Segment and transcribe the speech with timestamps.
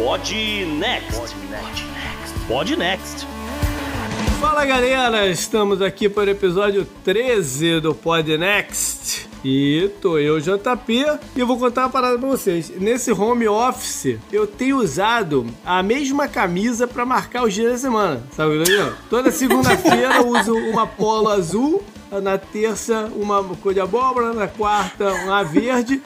[0.00, 0.32] Pod
[0.78, 1.36] Next.
[2.48, 3.26] Pod Next.
[4.40, 9.28] Fala galera, estamos aqui para o episódio 13 do Pod Next.
[9.44, 11.04] E tô eu, JP,
[11.36, 12.72] e eu vou contar uma parada pra vocês.
[12.80, 18.22] Nesse home office, eu tenho usado a mesma camisa para marcar os dias da semana.
[18.34, 23.74] Sabe o que eu Toda segunda-feira eu uso uma polo azul, na terça uma cor
[23.74, 26.02] de abóbora, na quarta uma verde.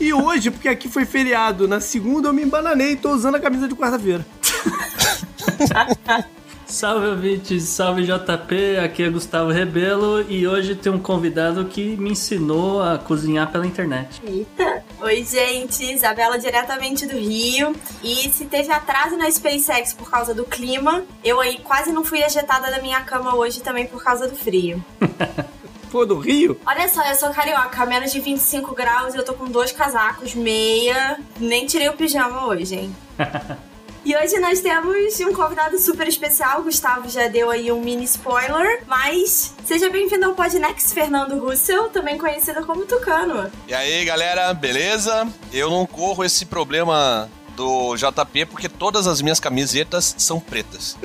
[0.00, 3.40] E hoje, porque aqui foi feriado, na segunda eu me embananei e tô usando a
[3.40, 4.24] camisa de quarta-feira.
[6.68, 12.10] Salve ouvintes, salve JP, aqui é Gustavo Rebelo e hoje tem um convidado que me
[12.10, 14.20] ensinou a cozinhar pela internet.
[14.22, 14.84] Eita!
[15.00, 17.74] Oi, gente, Isabela diretamente do Rio.
[18.04, 22.22] E se teve atraso na SpaceX por causa do clima, eu aí quase não fui
[22.22, 24.84] ejetada da minha cama hoje também por causa do frio.
[25.90, 26.60] Pô, do Rio?
[26.66, 30.34] Olha só, eu sou carioca, menos de 25 graus e eu tô com dois casacos,
[30.34, 31.18] meia.
[31.38, 32.96] Nem tirei o pijama hoje, hein?
[34.04, 36.60] E hoje nós temos um convidado super especial.
[36.60, 38.82] O Gustavo já deu aí um mini spoiler.
[38.86, 43.50] Mas seja bem-vindo ao Podnext, Fernando Russell, também conhecido como Tucano.
[43.66, 45.28] E aí, galera, beleza?
[45.52, 47.28] Eu não corro esse problema
[47.58, 50.96] do JP porque todas as minhas camisetas são pretas.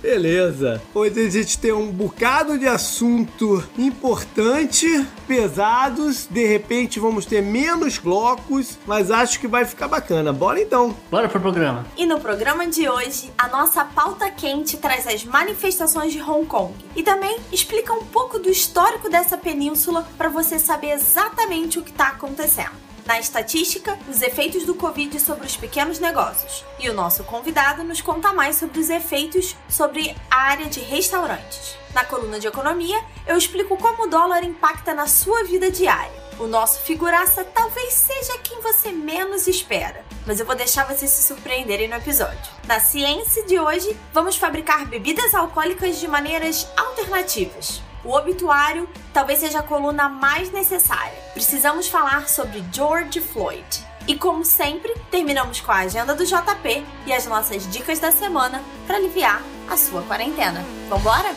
[0.00, 0.80] Beleza.
[0.94, 4.86] Hoje a gente tem um bocado de assunto importante,
[5.26, 6.28] pesados.
[6.30, 10.32] De repente vamos ter menos blocos, mas acho que vai ficar bacana.
[10.32, 10.94] Bora então.
[11.10, 11.84] Bora pro programa.
[11.96, 16.72] E no programa de hoje, a nossa pauta quente traz as manifestações de Hong Kong
[16.94, 21.90] e também explica um pouco do histórico dessa península para você saber exatamente o que
[21.90, 22.91] está acontecendo.
[23.04, 26.64] Na estatística, os efeitos do Covid sobre os pequenos negócios.
[26.78, 31.76] E o nosso convidado nos conta mais sobre os efeitos sobre a área de restaurantes.
[31.92, 36.22] Na coluna de economia, eu explico como o dólar impacta na sua vida diária.
[36.38, 41.22] O nosso figuraça talvez seja quem você menos espera, mas eu vou deixar vocês se
[41.24, 42.50] surpreenderem no episódio.
[42.66, 47.82] Na ciência de hoje, vamos fabricar bebidas alcoólicas de maneiras alternativas.
[48.04, 51.16] O obituário talvez seja a coluna mais necessária.
[51.32, 53.64] Precisamos falar sobre George Floyd.
[54.08, 58.60] E como sempre, terminamos com a agenda do JP e as nossas dicas da semana
[58.86, 59.40] para aliviar
[59.70, 60.64] a sua quarentena.
[60.88, 61.36] Vambora?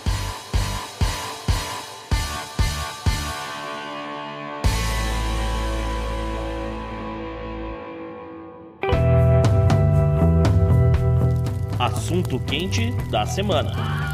[11.77, 14.04] Assunto quente da semana.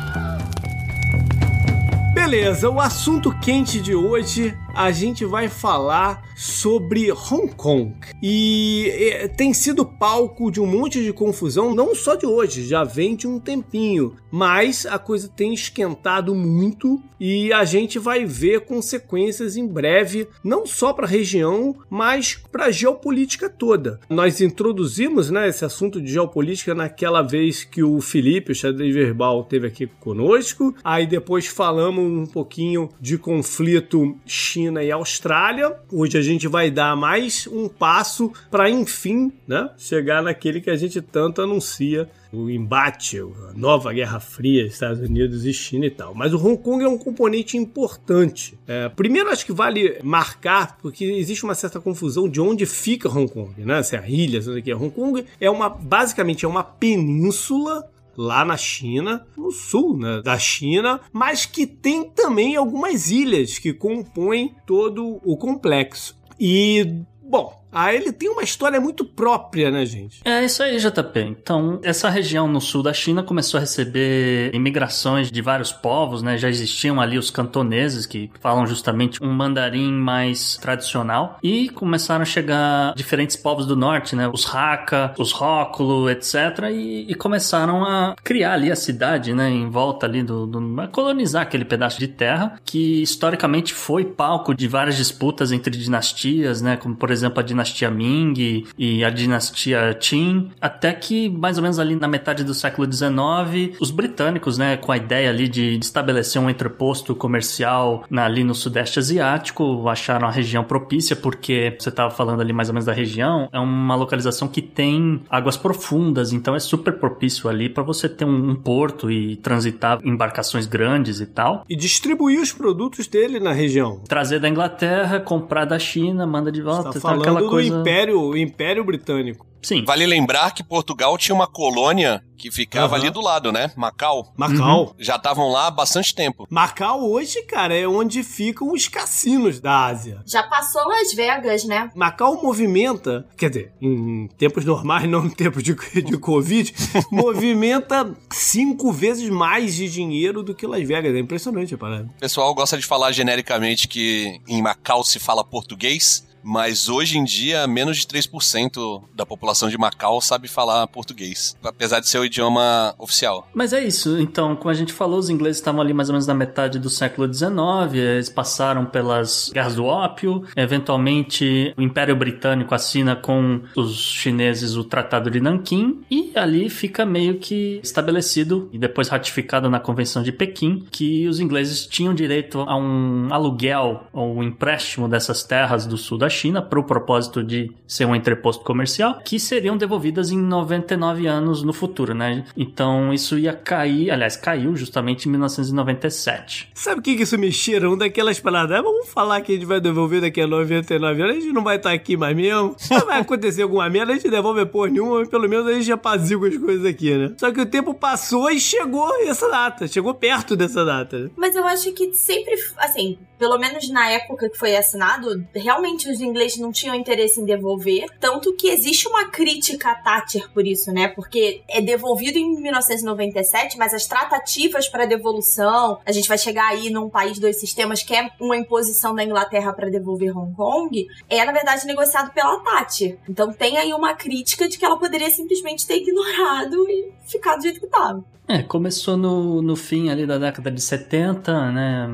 [2.24, 7.94] Beleza, o assunto quente de hoje a gente vai falar sobre Hong Kong.
[8.22, 13.16] E tem sido palco de um monte de confusão, não só de hoje, já vem
[13.16, 14.16] de um tempinho.
[14.32, 20.66] Mas a coisa tem esquentado muito e a gente vai ver consequências em breve, não
[20.66, 24.00] só para a região, mas para a geopolítica toda.
[24.10, 29.44] Nós introduzimos né, esse assunto de geopolítica naquela vez que o Felipe, o xadrez verbal,
[29.44, 30.74] teve aqui conosco.
[30.84, 35.76] Aí depois falamos um pouquinho de conflito China e Austrália.
[35.92, 40.76] Hoje a gente vai dar mais um passo para, enfim, né, chegar naquele que a
[40.76, 46.16] gente tanto anuncia o embate, a nova Guerra Fria, Estados Unidos e China e tal.
[46.16, 48.58] Mas o Hong Kong é um componente importante.
[48.66, 53.30] É, primeiro, acho que vale marcar, porque existe uma certa confusão de onde fica Hong
[53.30, 53.84] Kong, né?
[53.84, 54.76] Se é a ilha, se é.
[54.76, 60.38] Hong Kong é uma, basicamente, é uma península lá na China, no sul né, da
[60.38, 66.20] China, mas que tem também algumas ilhas que compõem todo o complexo.
[66.40, 70.22] E, bom, ah, ele tem uma história muito própria, né, gente?
[70.26, 71.20] É isso aí, JP.
[71.20, 76.38] Então, essa região no sul da China começou a receber imigrações de vários povos, né?
[76.38, 82.26] Já existiam ali os cantoneses, que falam justamente um mandarim mais tradicional, e começaram a
[82.26, 84.28] chegar diferentes povos do norte, né?
[84.28, 86.70] Os Hakka, os Róculo, etc.
[86.72, 89.50] E, e, começaram a criar ali a cidade, né?
[89.50, 90.82] Em volta ali do, do.
[90.82, 96.62] a colonizar aquele pedaço de terra, que historicamente foi palco de várias disputas entre dinastias,
[96.62, 96.76] né?
[96.78, 101.64] Como, por exemplo, a dinastia dinastia Ming e a dinastia Qin, até que mais ou
[101.64, 105.78] menos ali na metade do século XIX, os britânicos, né, com a ideia ali de
[105.78, 112.12] estabelecer um entreposto comercial ali no sudeste asiático, acharam a região propícia porque você estava
[112.12, 116.56] falando ali mais ou menos da região, é uma localização que tem águas profundas, então
[116.56, 121.26] é super propício ali para você ter um, um porto e transitar embarcações grandes e
[121.26, 121.66] tal.
[121.70, 124.02] E distribuir os produtos dele na região.
[124.08, 126.92] Trazer da Inglaterra, comprar da China, manda de volta.
[126.92, 127.82] Você tá então falando aquela do coisa...
[127.82, 129.52] Império, o Império Britânico.
[129.62, 129.86] Sim.
[129.86, 133.04] Vale lembrar que Portugal tinha uma colônia que ficava Aham.
[133.04, 133.72] ali do lado, né?
[133.76, 134.34] Macau.
[134.36, 134.96] Macau.
[134.98, 136.48] Já estavam lá há bastante tempo.
[136.50, 140.24] Macau hoje, cara, é onde ficam os cassinos da Ásia.
[140.26, 141.92] Já passou Las Vegas, né?
[141.96, 146.74] Macau movimenta, quer dizer, em tempos normais, não em tempos de, de Covid,
[147.12, 151.14] movimenta cinco vezes mais de dinheiro do que Las Vegas.
[151.14, 152.10] É impressionante a parada.
[152.18, 157.24] O pessoal gosta de falar genericamente que em Macau se fala português, mas hoje em
[157.24, 162.26] dia menos de 3% da população de Macau sabe falar português, apesar de ser o
[162.26, 163.48] idioma oficial.
[163.54, 166.28] Mas é isso, então, como a gente falou, os ingleses estavam ali mais ou menos
[166.28, 167.52] na metade do século XIX,
[167.94, 174.84] eles passaram pelas guerras do ópio, eventualmente o Império Britânico assina com os chineses o
[174.84, 180.32] Tratado de Nanquim, e ali fica meio que estabelecido, e depois ratificado na Convenção de
[180.32, 185.98] Pequim, que os ingleses tinham direito a um aluguel ou um empréstimo dessas terras do
[185.98, 190.38] sul da China para o propósito de ser um entreposto comercial, que seriam devolvidas em
[190.40, 192.44] 99 anos no futuro, né?
[192.58, 196.70] Então isso ia cair, aliás, caiu justamente em 1997.
[196.74, 197.90] Sabe o que, que isso me cheira?
[197.90, 198.80] Um daquelas paradas.
[198.80, 201.64] Ah, vamos falar que a gente vai devolver daqui a 99 anos, a gente não
[201.64, 202.76] vai estar aqui mais mesmo.
[202.90, 205.92] Ah, Vai acontecer alguma merda, a gente devolve porra nenhuma, mas pelo menos a gente
[205.92, 207.34] apazigua as coisas aqui, né?
[207.38, 211.30] Só que o tempo passou e chegou essa data, chegou perto dessa data.
[211.36, 216.21] Mas eu acho que sempre, assim, pelo menos na época que foi assinado, realmente os
[216.22, 218.06] ingleses não tinham interesse em devolver.
[218.20, 221.08] Tanto que existe uma crítica a Thatcher por isso, né?
[221.08, 226.90] Porque é devolvido em 1997, mas as tratativas para devolução, a gente vai chegar aí
[226.90, 231.44] num país dois sistemas que é uma imposição da Inglaterra para devolver Hong Kong, é
[231.44, 233.18] na verdade negociado pela Thatcher.
[233.28, 237.64] Então tem aí uma crítica de que ela poderia simplesmente ter ignorado e ficar do
[237.64, 238.24] jeito que tava.
[238.54, 242.10] É, começou no, no fim ali da década de 70, né?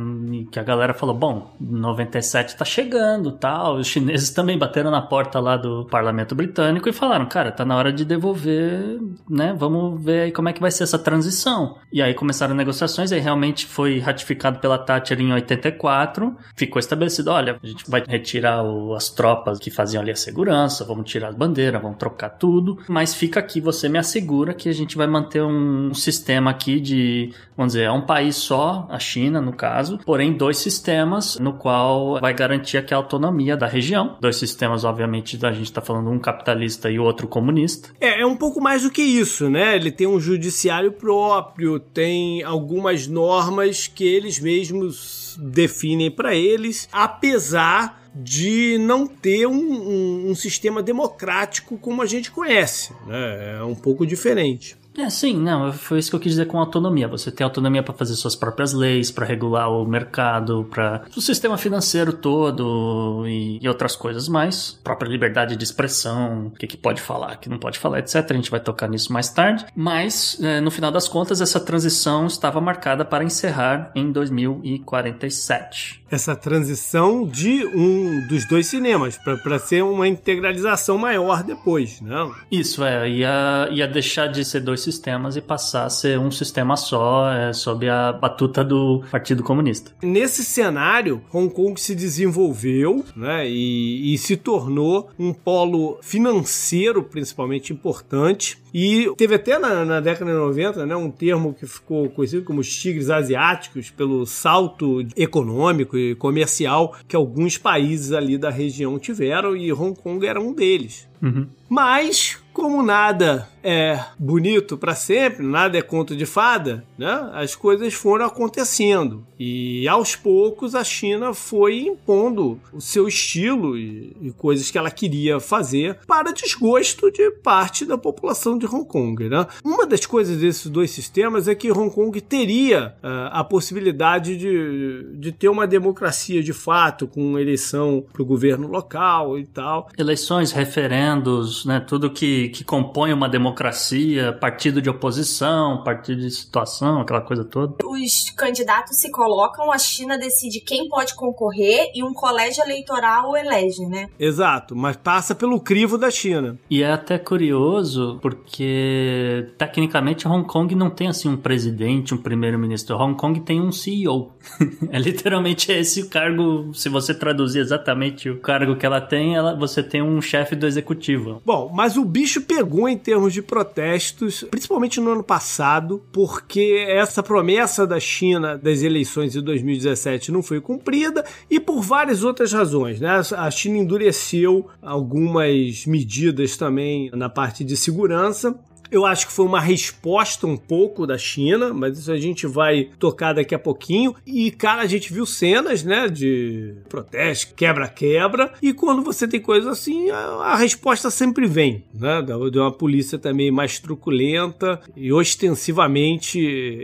[0.51, 3.77] Que a galera falou: bom, 97 tá chegando tal.
[3.77, 7.75] Os chineses também bateram na porta lá do parlamento britânico e falaram: cara, tá na
[7.75, 9.55] hora de devolver, né?
[9.57, 11.77] Vamos ver aí como é que vai ser essa transição.
[11.91, 16.35] E aí começaram negociações, aí realmente foi ratificado pela Thatcher em 84.
[16.55, 20.85] Ficou estabelecido: olha, a gente vai retirar o- as tropas que faziam ali a segurança,
[20.85, 22.77] vamos tirar as bandeiras, vamos trocar tudo.
[22.87, 27.33] Mas fica aqui, você me assegura que a gente vai manter um sistema aqui de,
[27.55, 32.19] vamos dizer, é um país só, a China no caso, porém dois sistemas no qual
[32.19, 34.17] vai garantir aqui a autonomia da região.
[34.19, 37.89] Dois sistemas, obviamente, a gente tá falando um capitalista e o outro comunista.
[38.01, 39.75] É, é um pouco mais do que isso, né?
[39.75, 48.01] Ele tem um judiciário próprio, tem algumas normas que eles mesmos definem para eles, apesar
[48.19, 53.57] de não ter um, um- um sistema democrático como a gente conhece, né?
[53.59, 54.75] É um pouco diferente.
[54.97, 57.07] É, sim, não, foi isso que eu quis dizer com autonomia.
[57.07, 61.55] Você tem autonomia para fazer suas próprias leis, para regular o mercado, para o sistema
[61.55, 64.79] financeiro todo e, e outras coisas mais.
[64.83, 68.25] Própria liberdade de expressão, o que, que pode falar, o que não pode falar, etc.
[68.27, 69.67] A gente vai tocar nisso mais tarde.
[69.75, 76.05] Mas, é, no final das contas, essa transição estava marcada para encerrar em 2047.
[76.09, 82.33] Essa transição de um dos dois cinemas para ser uma integralização maior depois, não?
[82.49, 86.77] Isso, é, ia, ia deixar de ser dois sistemas e passar a ser um sistema
[86.77, 89.91] só, é, sob a batuta do Partido Comunista.
[90.01, 97.73] Nesse cenário, Hong Kong se desenvolveu né, e, e se tornou um polo financeiro principalmente
[97.73, 98.57] importante.
[98.73, 102.61] E teve até na, na década de 90 né, um termo que ficou conhecido como
[102.61, 109.55] os tigres asiáticos, pelo salto econômico e comercial que alguns países ali da região tiveram,
[109.55, 111.07] e Hong Kong era um deles.
[111.21, 111.47] Uhum.
[111.69, 117.29] Mas, como nada é bonito para sempre, nada é conto de fada, né?
[117.33, 119.25] As coisas foram acontecendo.
[119.39, 124.89] E aos poucos a China foi impondo o seu estilo e, e coisas que ela
[124.89, 129.45] queria fazer para desgosto de parte da população de Hong Kong, né?
[129.63, 135.17] Uma das coisas desses dois sistemas é que Hong Kong teria ah, a possibilidade de,
[135.19, 139.89] de ter uma democracia de fato, com eleição para o governo local e tal.
[139.97, 141.79] Eleições, referendo, referendos, né?
[141.79, 147.75] Tudo que, que compõe uma democracia, partido de oposição, partido de situação, aquela coisa toda.
[147.85, 153.85] Os candidatos se colocam, a China decide quem pode concorrer e um colégio eleitoral elege,
[153.85, 154.09] né?
[154.19, 156.57] Exato, mas passa pelo crivo da China.
[156.69, 162.97] E é até curioso porque tecnicamente Hong Kong não tem assim um presidente, um primeiro-ministro.
[162.97, 164.31] Hong Kong tem um CEO.
[164.89, 169.55] é literalmente esse o cargo, se você traduzir exatamente o cargo que ela tem, ela,
[169.55, 171.41] você tem um chefe do executivo.
[171.45, 177.21] Bom, mas o bicho pegou em termos de protestos, principalmente no ano passado, porque essa
[177.21, 182.99] promessa da China das eleições de 2017 não foi cumprida e por várias outras razões,
[182.99, 183.21] né?
[183.35, 188.57] A China endureceu algumas medidas também na parte de segurança
[188.91, 192.89] eu acho que foi uma resposta um pouco da China, mas isso a gente vai
[192.99, 194.15] tocar daqui a pouquinho.
[194.25, 198.53] E, cara, a gente viu cenas, né, de protesto, quebra-quebra.
[198.61, 203.17] E quando você tem coisas assim, a, a, resposta sempre vem, né, de uma polícia
[203.17, 206.39] também mais truculenta e ostensivamente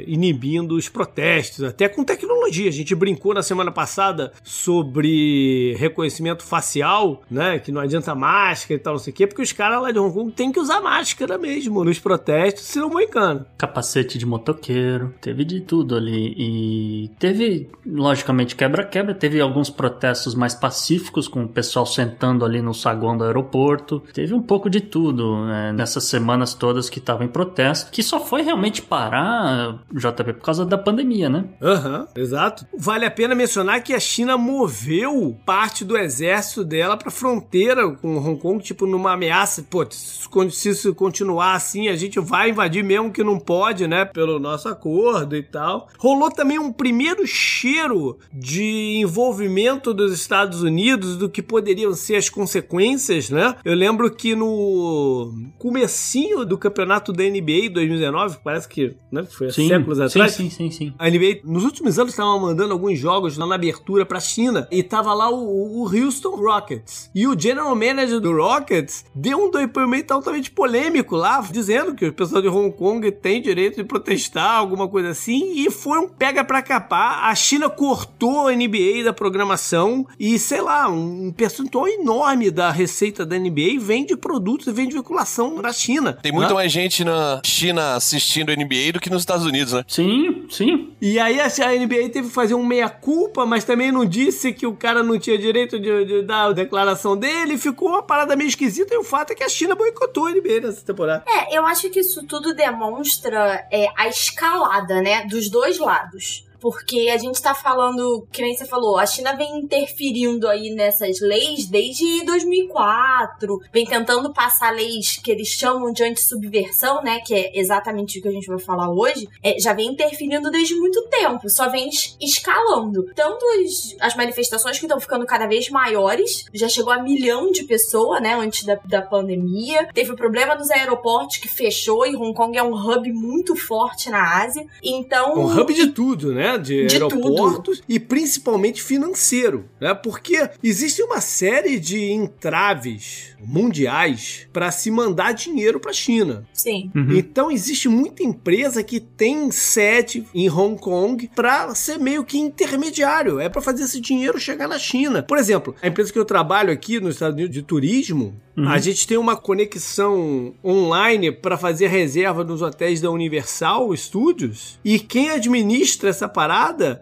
[0.07, 2.69] inibindo os protestos, até com tecnologia.
[2.69, 8.83] A gente brincou na semana passada sobre reconhecimento facial, né, que não adianta máscara e
[8.83, 10.81] tal, não sei o quê, porque os caras lá de Hong Kong têm que usar
[10.81, 13.45] máscara mesmo, nos protestos, se não me engano.
[13.57, 16.33] Capacete de motoqueiro, teve de tudo ali.
[16.37, 22.73] E teve, logicamente, quebra-quebra, teve alguns protestos mais pacíficos, com o pessoal sentando ali no
[22.73, 24.01] saguão do aeroporto.
[24.13, 28.19] Teve um pouco de tudo né, nessas semanas todas que estavam em protesto, que só
[28.19, 31.45] foi realmente parar, JP, por causa da pandemia, né?
[31.61, 32.65] Aham, uhum, exato.
[32.77, 38.17] Vale a pena mencionar que a China moveu parte do exército dela pra fronteira com
[38.17, 39.63] Hong Kong, tipo, numa ameaça.
[39.69, 44.05] Pô, se isso continuar assim, assim, a gente vai invadir mesmo que não pode, né?
[44.05, 45.87] Pelo nosso acordo e tal.
[45.97, 52.29] Rolou também um primeiro cheiro de envolvimento dos Estados Unidos do que poderiam ser as
[52.29, 53.55] consequências, né?
[53.63, 59.51] Eu lembro que no comecinho do campeonato da NBA 2019, parece que né, foi há
[59.51, 60.33] sim, séculos atrás.
[60.33, 64.05] Sim, sim, sim, A NBA, nos últimos anos, estava mandando alguns jogos lá na abertura
[64.05, 67.09] pra China e tava lá o, o Houston Rockets.
[67.13, 72.05] E o general manager do Rockets deu um depoimento altamente polêmico lá, dizendo dizendo que
[72.05, 76.07] o pessoal de Hong Kong tem direito de protestar, alguma coisa assim, e foi um
[76.07, 77.25] pega pra capar.
[77.25, 83.25] A China cortou a NBA da programação e, sei lá, um percentual enorme da receita
[83.25, 86.13] da NBA vem de produtos e vem de vinculação da China.
[86.21, 86.53] Tem muito né?
[86.53, 89.83] mais gente na China assistindo a NBA do que nos Estados Unidos, né?
[89.87, 90.91] Sim, sim.
[91.01, 94.75] E aí a NBA teve que fazer um meia-culpa, mas também não disse que o
[94.75, 97.57] cara não tinha direito de, de dar a declaração dele.
[97.57, 100.59] Ficou uma parada meio esquisita e o fato é que a China boicotou a NBA
[100.61, 101.23] nessa temporada.
[101.27, 106.45] É, eu eu acho que isso tudo demonstra é, a escalada, né, dos dois lados
[106.63, 111.19] porque a gente tá falando, que nem você falou, a China vem interferindo aí nessas
[111.19, 117.59] leis desde 2004, vem tentando passar leis que eles chamam de anti-subversão, né, que é
[117.59, 121.49] exatamente o que a gente vai falar hoje, é, já vem interferindo desde muito tempo,
[121.49, 121.89] só vem
[122.21, 123.11] escalando.
[123.13, 127.65] Tanto as, as manifestações que estão ficando cada vez maiores, já chegou a milhão de
[127.65, 132.33] pessoas, né, antes da, da pandemia, teve o problema dos aeroportos que fechou e Hong
[132.33, 135.37] Kong é um hub muito forte na Ásia, então...
[135.37, 136.52] Um hub de tudo, né?
[136.57, 137.85] De, de aeroportos tudo.
[137.87, 139.93] e principalmente financeiro, né?
[139.93, 146.45] Porque existe uma série de entraves mundiais para se mandar dinheiro para a China.
[146.53, 146.91] Sim.
[146.95, 147.13] Uhum.
[147.13, 153.39] Então existe muita empresa que tem sede em Hong Kong para ser meio que intermediário,
[153.39, 155.23] é para fazer esse dinheiro chegar na China.
[155.23, 158.69] Por exemplo, a empresa que eu trabalho aqui nos Estados Unidos de turismo, Uhum.
[158.69, 164.99] A gente tem uma conexão online para fazer reserva nos hotéis da Universal Studios e
[164.99, 166.42] quem administra essa parada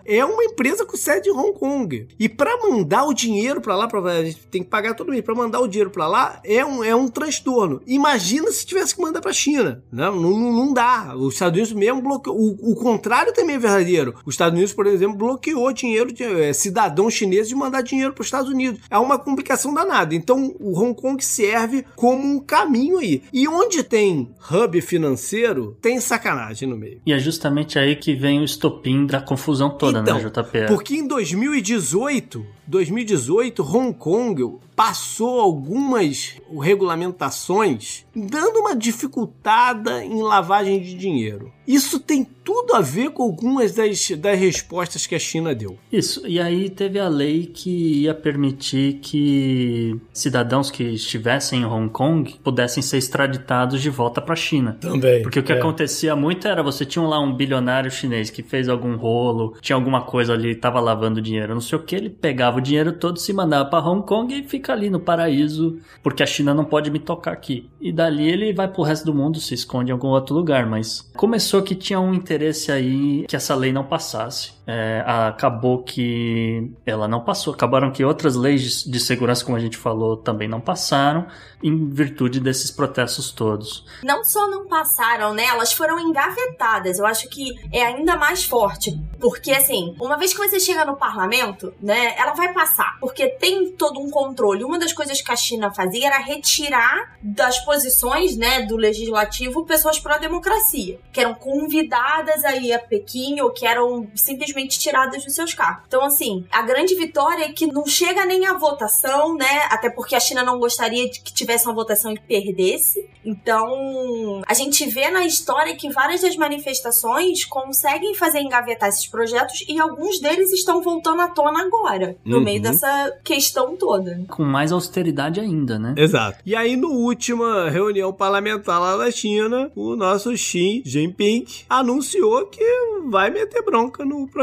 [0.06, 2.08] é uma empresa com sede em Hong Kong.
[2.20, 5.24] E para mandar o dinheiro para lá, pra, a gente tem que pagar todo mês,
[5.24, 7.82] para mandar o dinheiro para lá é um, é um transtorno.
[7.86, 9.84] Imagina se tivesse que mandar para China.
[9.92, 11.16] Não, não, não dá.
[11.16, 12.36] Os Estados Unidos mesmo bloqueou.
[12.36, 14.16] O, o, contrário também é verdadeiro.
[14.26, 18.22] Os Estados Unidos, por exemplo, bloqueou dinheiro de é, cidadão chinês de mandar dinheiro para
[18.22, 18.82] os Estados Unidos.
[18.90, 20.16] É uma complicação danada.
[20.16, 23.24] Então o Hong Kong se serve como um caminho aí.
[23.34, 27.02] E onde tem hub financeiro, tem sacanagem no meio.
[27.06, 30.68] E é justamente aí que vem o estopim da confusão toda, né, então, né, JP?
[30.68, 40.96] Porque em 2018, 2018, Hong Kong passou algumas regulamentações dando uma dificultada em lavagem de
[40.96, 41.52] dinheiro.
[41.68, 45.78] Isso tem tudo a ver com algumas das, das respostas que a China deu.
[45.92, 51.90] Isso, e aí teve a lei que ia permitir que cidadãos que estivessem em Hong
[51.90, 54.78] Kong pudessem ser extraditados de volta para a China.
[54.82, 55.22] Também.
[55.22, 55.58] Porque o que é.
[55.58, 60.02] acontecia muito era você tinha lá um bilionário chinês que fez algum rolo, tinha alguma
[60.02, 63.20] coisa ali, estava lavando dinheiro, não sei o que, ele pegava pegava o dinheiro todo,
[63.20, 66.92] se mandava para Hong Kong e fica ali no paraíso, porque a China não pode
[66.92, 67.70] me tocar aqui.
[67.80, 71.10] E dali ele vai pro resto do mundo, se esconde em algum outro lugar, mas
[71.16, 74.52] começou que tinha um interesse aí que essa lei não passasse.
[74.74, 77.54] É, acabou que ela não passou.
[77.54, 81.28] Acabaram que outras leis de segurança, como a gente falou, também não passaram,
[81.62, 83.86] em virtude desses protestos todos.
[84.04, 85.46] Não só não passaram, né?
[85.46, 87.00] Elas foram engavetadas.
[87.00, 88.98] Eu acho que é ainda mais forte.
[89.20, 92.98] Porque, assim, uma vez que você chega no parlamento, né, ela vai passar.
[93.00, 94.64] Porque tem todo um controle.
[94.64, 100.00] Uma das coisas que a China fazia era retirar das posições, né, do legislativo pessoas
[100.00, 105.84] pró-democracia, que eram convidadas aí a Pequim ou que eram simplesmente tiradas dos seus cargos.
[105.88, 109.62] Então, assim, a grande vitória é que não chega nem a votação, né?
[109.70, 113.06] Até porque a China não gostaria de que tivesse uma votação e perdesse.
[113.24, 119.64] Então, a gente vê na história que várias das manifestações conseguem fazer engavetar esses projetos
[119.68, 122.44] e alguns deles estão voltando à tona agora, no Uhum.
[122.44, 124.24] meio dessa questão toda.
[124.30, 125.94] Com mais austeridade ainda, né?
[125.98, 126.40] Exato.
[126.46, 132.64] E aí, no última reunião parlamentar lá da China, o nosso Xi Jinping anunciou que
[133.10, 134.41] vai meter bronca no projeto,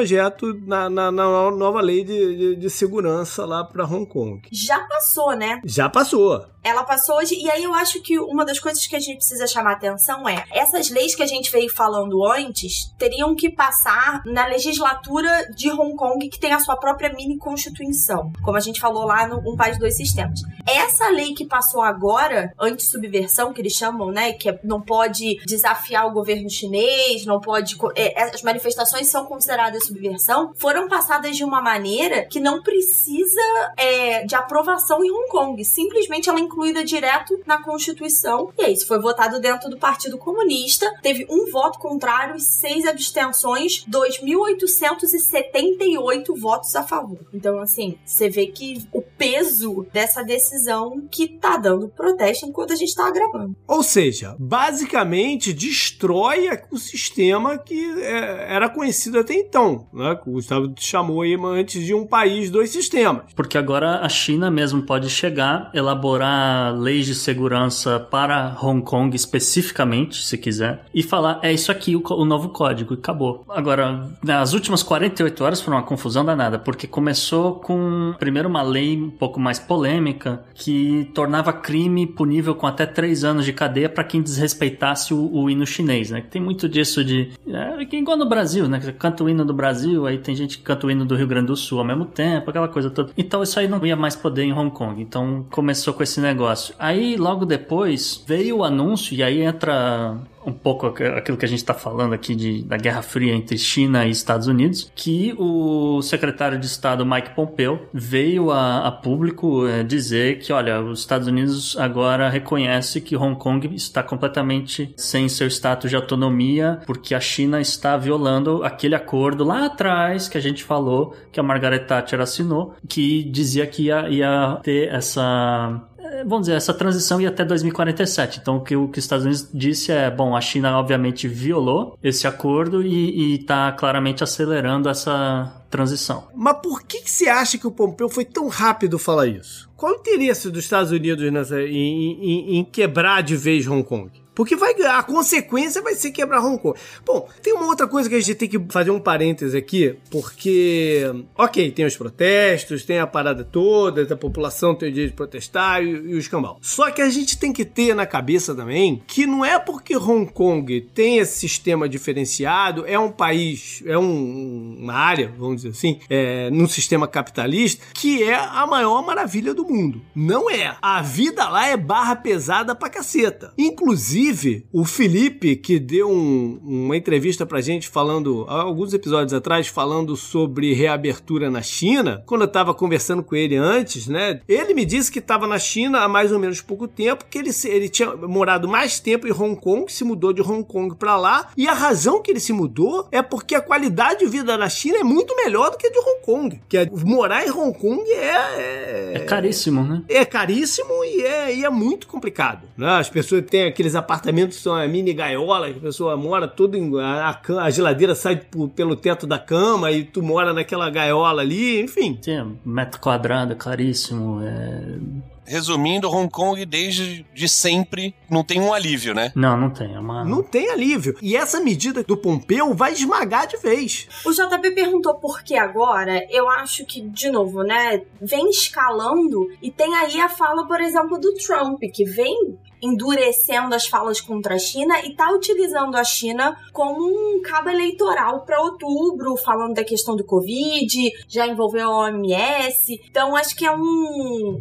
[0.66, 4.40] na, na- na nova lei de, de- de segurança lá para Hong Kong.
[4.52, 5.60] Já passou, né?
[5.64, 6.44] Já passou.
[6.68, 9.46] Ela passou hoje, e aí eu acho que uma das coisas que a gente precisa
[9.46, 14.46] chamar atenção é: essas leis que a gente veio falando antes teriam que passar na
[14.46, 19.04] legislatura de Hong Kong, que tem a sua própria mini constituição, como a gente falou
[19.04, 20.42] lá no Um País Dois Sistemas.
[20.66, 24.32] Essa lei que passou agora, anti-subversão, que eles chamam, né?
[24.34, 27.76] Que é- não pode desafiar o governo chinês, não pode.
[27.96, 33.40] é, as manifestações são consideradas subversão, foram passadas de uma maneira que não precisa
[33.76, 35.64] é, de aprovação em Hong Kong.
[35.64, 38.50] Simplesmente ela é incluída direto na Constituição.
[38.58, 40.92] E é isso, foi votado dentro do Partido Comunista.
[41.00, 47.20] Teve um voto contrário e seis abstenções, 2.878 votos a favor.
[47.32, 52.76] Então, assim, você vê que o peso dessa decisão que tá dando protesto enquanto a
[52.76, 53.54] gente tá gravando.
[53.66, 60.16] Ou seja, basicamente destrói o sistema que é, era conhecido até então, né?
[60.16, 63.32] Que o Gustavo chamou aí antes de um país, dois sistemas.
[63.36, 66.37] Porque agora a China mesmo pode chegar, elaborar
[66.70, 72.02] leis de segurança para Hong Kong especificamente, se quiser, e falar, é isso aqui o,
[72.10, 73.44] o novo código, e acabou.
[73.48, 78.96] Agora, nas últimas 48 horas foram uma confusão danada, porque começou com, primeiro, uma lei
[78.96, 84.04] um pouco mais polêmica, que tornava crime punível com até 3 anos de cadeia para
[84.04, 86.22] quem desrespeitasse o, o hino chinês, né?
[86.30, 87.30] Tem muito disso de...
[87.46, 88.80] É, igual no Brasil, né?
[88.98, 91.48] Canta o hino do Brasil, aí tem gente que canta o hino do Rio Grande
[91.48, 93.12] do Sul ao mesmo tempo, aquela coisa toda.
[93.16, 95.00] Então isso aí não ia mais poder em Hong Kong.
[95.00, 96.74] Então começou com esse negócio.
[96.78, 101.48] Aí logo depois veio o anúncio, e aí entra um pouco aqu- aquilo que a
[101.48, 106.00] gente está falando aqui de, da Guerra Fria entre China e Estados Unidos, que o
[106.00, 111.26] secretário de Estado Mike Pompeo veio a, a público eh, dizer que, olha, os Estados
[111.28, 117.20] Unidos agora reconhece que Hong Kong está completamente sem seu status de autonomia, porque a
[117.20, 122.20] China está violando aquele acordo lá atrás que a gente falou, que a Margaret Thatcher
[122.20, 125.87] assinou, que dizia que ia, ia ter essa é,
[126.26, 128.38] vamos dizer, essa transição ia até 2047.
[128.40, 131.96] Então, o que, o que os Estados Unidos disse é: bom, a China obviamente violou
[132.02, 136.28] esse acordo e está claramente acelerando essa transição.
[136.34, 139.68] Mas por que, que você acha que o Pompeu foi tão rápido falar isso?
[139.76, 144.10] Qual o interesse dos Estados Unidos nessa, em, em- em quebrar de vez Hong Kong?
[144.38, 146.78] Porque vai, a consequência vai ser quebrar Hong Kong.
[147.04, 151.02] Bom, tem uma outra coisa que a gente tem que fazer um parêntese aqui, porque,
[151.36, 155.82] ok, tem os protestos, tem a parada toda, a população tem o direito de protestar
[155.82, 156.56] e, e o.
[156.60, 160.30] Só que a gente tem que ter na cabeça também que não é porque Hong
[160.32, 165.98] Kong tem esse sistema diferenciado, é um país, é um- uma área, vamos dizer assim,
[166.08, 170.00] é, num sistema capitalista, que é a maior maravilha do mundo.
[170.14, 170.76] Não é.
[170.80, 173.52] A vida lá é barra pesada pra caceta.
[173.58, 174.27] Inclusive,
[174.72, 180.72] o Felipe, que deu um- uma entrevista pra gente falando, alguns episódios atrás, falando sobre
[180.74, 184.40] reabertura na China, quando eu tava conversando com ele antes, né?
[184.48, 187.50] Ele me disse que tava na China há mais ou menos pouco tempo, que ele,
[187.64, 191.48] ele tinha morado mais tempo em Hong Kong, se mudou de Hong Kong pra lá,
[191.56, 194.98] e a razão que ele se mudou é porque a qualidade de vida na China
[194.98, 196.60] é muito melhor do que a de Hong Kong.
[196.68, 200.02] Que é- morar em Hong Kong é, É caríssimo, né?
[200.08, 202.62] é caríssimo e é, e é muito complicado.
[202.76, 202.88] Né?
[202.88, 206.76] As pessoas têm aqueles apartamentos que são a mini gaiola, que a pessoa mora tudo
[206.76, 206.90] em.
[207.00, 211.80] A, a geladeira sai por- pelo teto da cama e tu mora naquela gaiola ali,
[211.82, 212.14] enfim.
[212.14, 214.40] Tem metro quadrado, é caríssimo.
[214.42, 214.98] É...
[215.46, 219.32] resumindo, Hong Kong desde de sempre não tem um alívio, né?
[219.34, 219.94] Não, não tem.
[219.94, 220.24] É uma...
[220.24, 221.16] Não tem alívio.
[221.22, 224.06] E essa medida do Pompeu vai esmagar de vez.
[224.26, 226.26] O JP perguntou por que agora.
[226.30, 231.18] Eu acho que, de novo, né, vem escalando e tem aí a fala, por exemplo,
[231.18, 236.56] do Trump, que vem endurecendo as falas contra a China e tá utilizando a China
[236.72, 243.00] como um cabo eleitoral para outubro, falando da questão do Covid, já envolveu a OMS.
[243.08, 244.58] Então acho que é um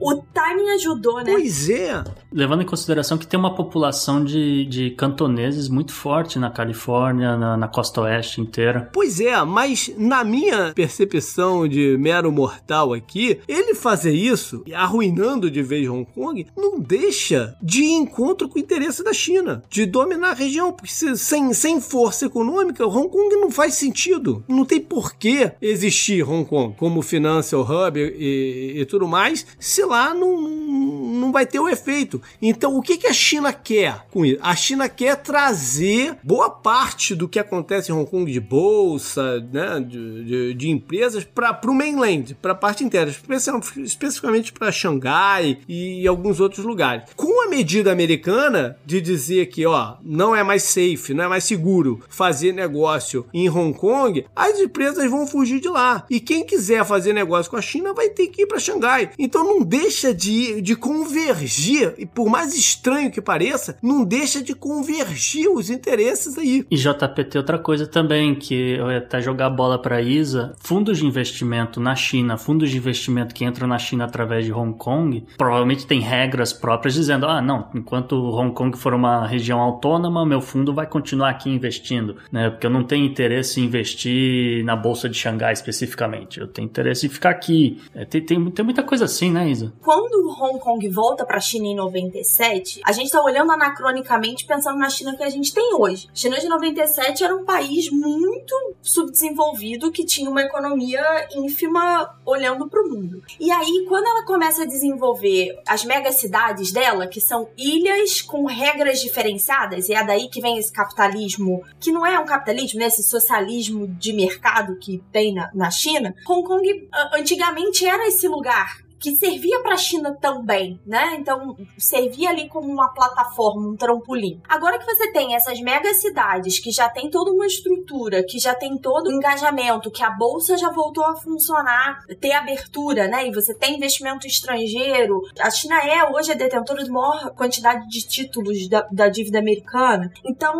[0.00, 1.32] o timing ajudou, né?
[1.32, 2.04] Pois é.
[2.30, 7.56] Levando em consideração que tem uma população de, de cantoneses muito forte na Califórnia, na,
[7.56, 8.90] na costa oeste inteira.
[8.92, 15.62] Pois é, mas na minha percepção de mero mortal aqui, ele fazer isso, arruinando de
[15.62, 20.34] vez Hong Kong, não deixa de encontro com o interesse da China, de dominar a
[20.34, 24.44] região, porque se, sem, sem força econômica, Hong Kong não faz sentido.
[24.48, 29.84] Não tem porquê existir Hong Kong como financial hub e, e, e tudo mais, se
[29.84, 32.20] lá não, não vai ter o efeito.
[32.40, 34.38] Então, o que, que a China quer com isso?
[34.42, 39.80] A China quer trazer boa parte do que acontece em Hong Kong de bolsa, né,
[39.80, 46.06] de, de, de empresas, para o mainland, para a parte inteira, especificamente para Xangai e
[46.06, 47.04] alguns outros lugares.
[47.16, 51.44] Com a medida americana de dizer que, ó, não é mais safe, não é mais
[51.44, 56.06] seguro fazer negócio em Hong Kong, as empresas vão fugir de lá.
[56.10, 59.10] E quem quiser fazer negócio com a China vai ter que ir para Xangai.
[59.18, 64.54] Então não deixa de, de convergir, e por mais estranho que pareça, não deixa de
[64.54, 66.64] convergir os interesses aí.
[66.70, 70.98] E JPT, outra coisa também, que eu ia até jogar a bola para Isa, fundos
[70.98, 75.24] de investimento na China, fundos de investimento que entram na China através de Hong Kong,
[75.36, 80.40] provavelmente tem regras próprias dizendo, ah, não, enquanto Hong Kong for uma região autônoma, meu
[80.40, 82.50] fundo vai continuar aqui investindo, né?
[82.50, 87.06] Porque eu não tenho interesse em investir na Bolsa de Xangai especificamente, eu tenho interesse
[87.06, 87.80] em ficar aqui.
[87.94, 89.72] É, tem, tem, tem muita coisa assim, né, Isa?
[89.82, 94.78] Quando Hong Kong volta para a China em 97, a gente está olhando anacronicamente pensando
[94.78, 96.08] na China que a gente tem hoje.
[96.12, 101.02] A China de 97 era um país muito subdesenvolvido que tinha uma economia
[101.34, 103.22] ínfima olhando para o mundo.
[103.38, 109.00] E aí, quando ela começa a desenvolver as megacidades dela, que são ilhas com regras
[109.00, 112.86] diferenciadas, e é daí que vem esse capitalismo, que não é um capitalismo, né?
[112.86, 116.14] Esse socialismo de mercado que tem na, na China.
[116.28, 121.16] Hong Kong antigamente era esse lugar que servia para a China também, né?
[121.18, 124.40] Então, servia ali como uma plataforma, um trampolim.
[124.48, 128.54] Agora que você tem essas mega cidades que já tem toda uma estrutura, que já
[128.54, 133.28] tem todo o engajamento, que a bolsa já voltou a funcionar, ter abertura, né?
[133.28, 135.22] E você tem investimento estrangeiro.
[135.40, 140.10] A China é hoje a detentora de maior quantidade de títulos da, da dívida americana.
[140.24, 140.54] Então,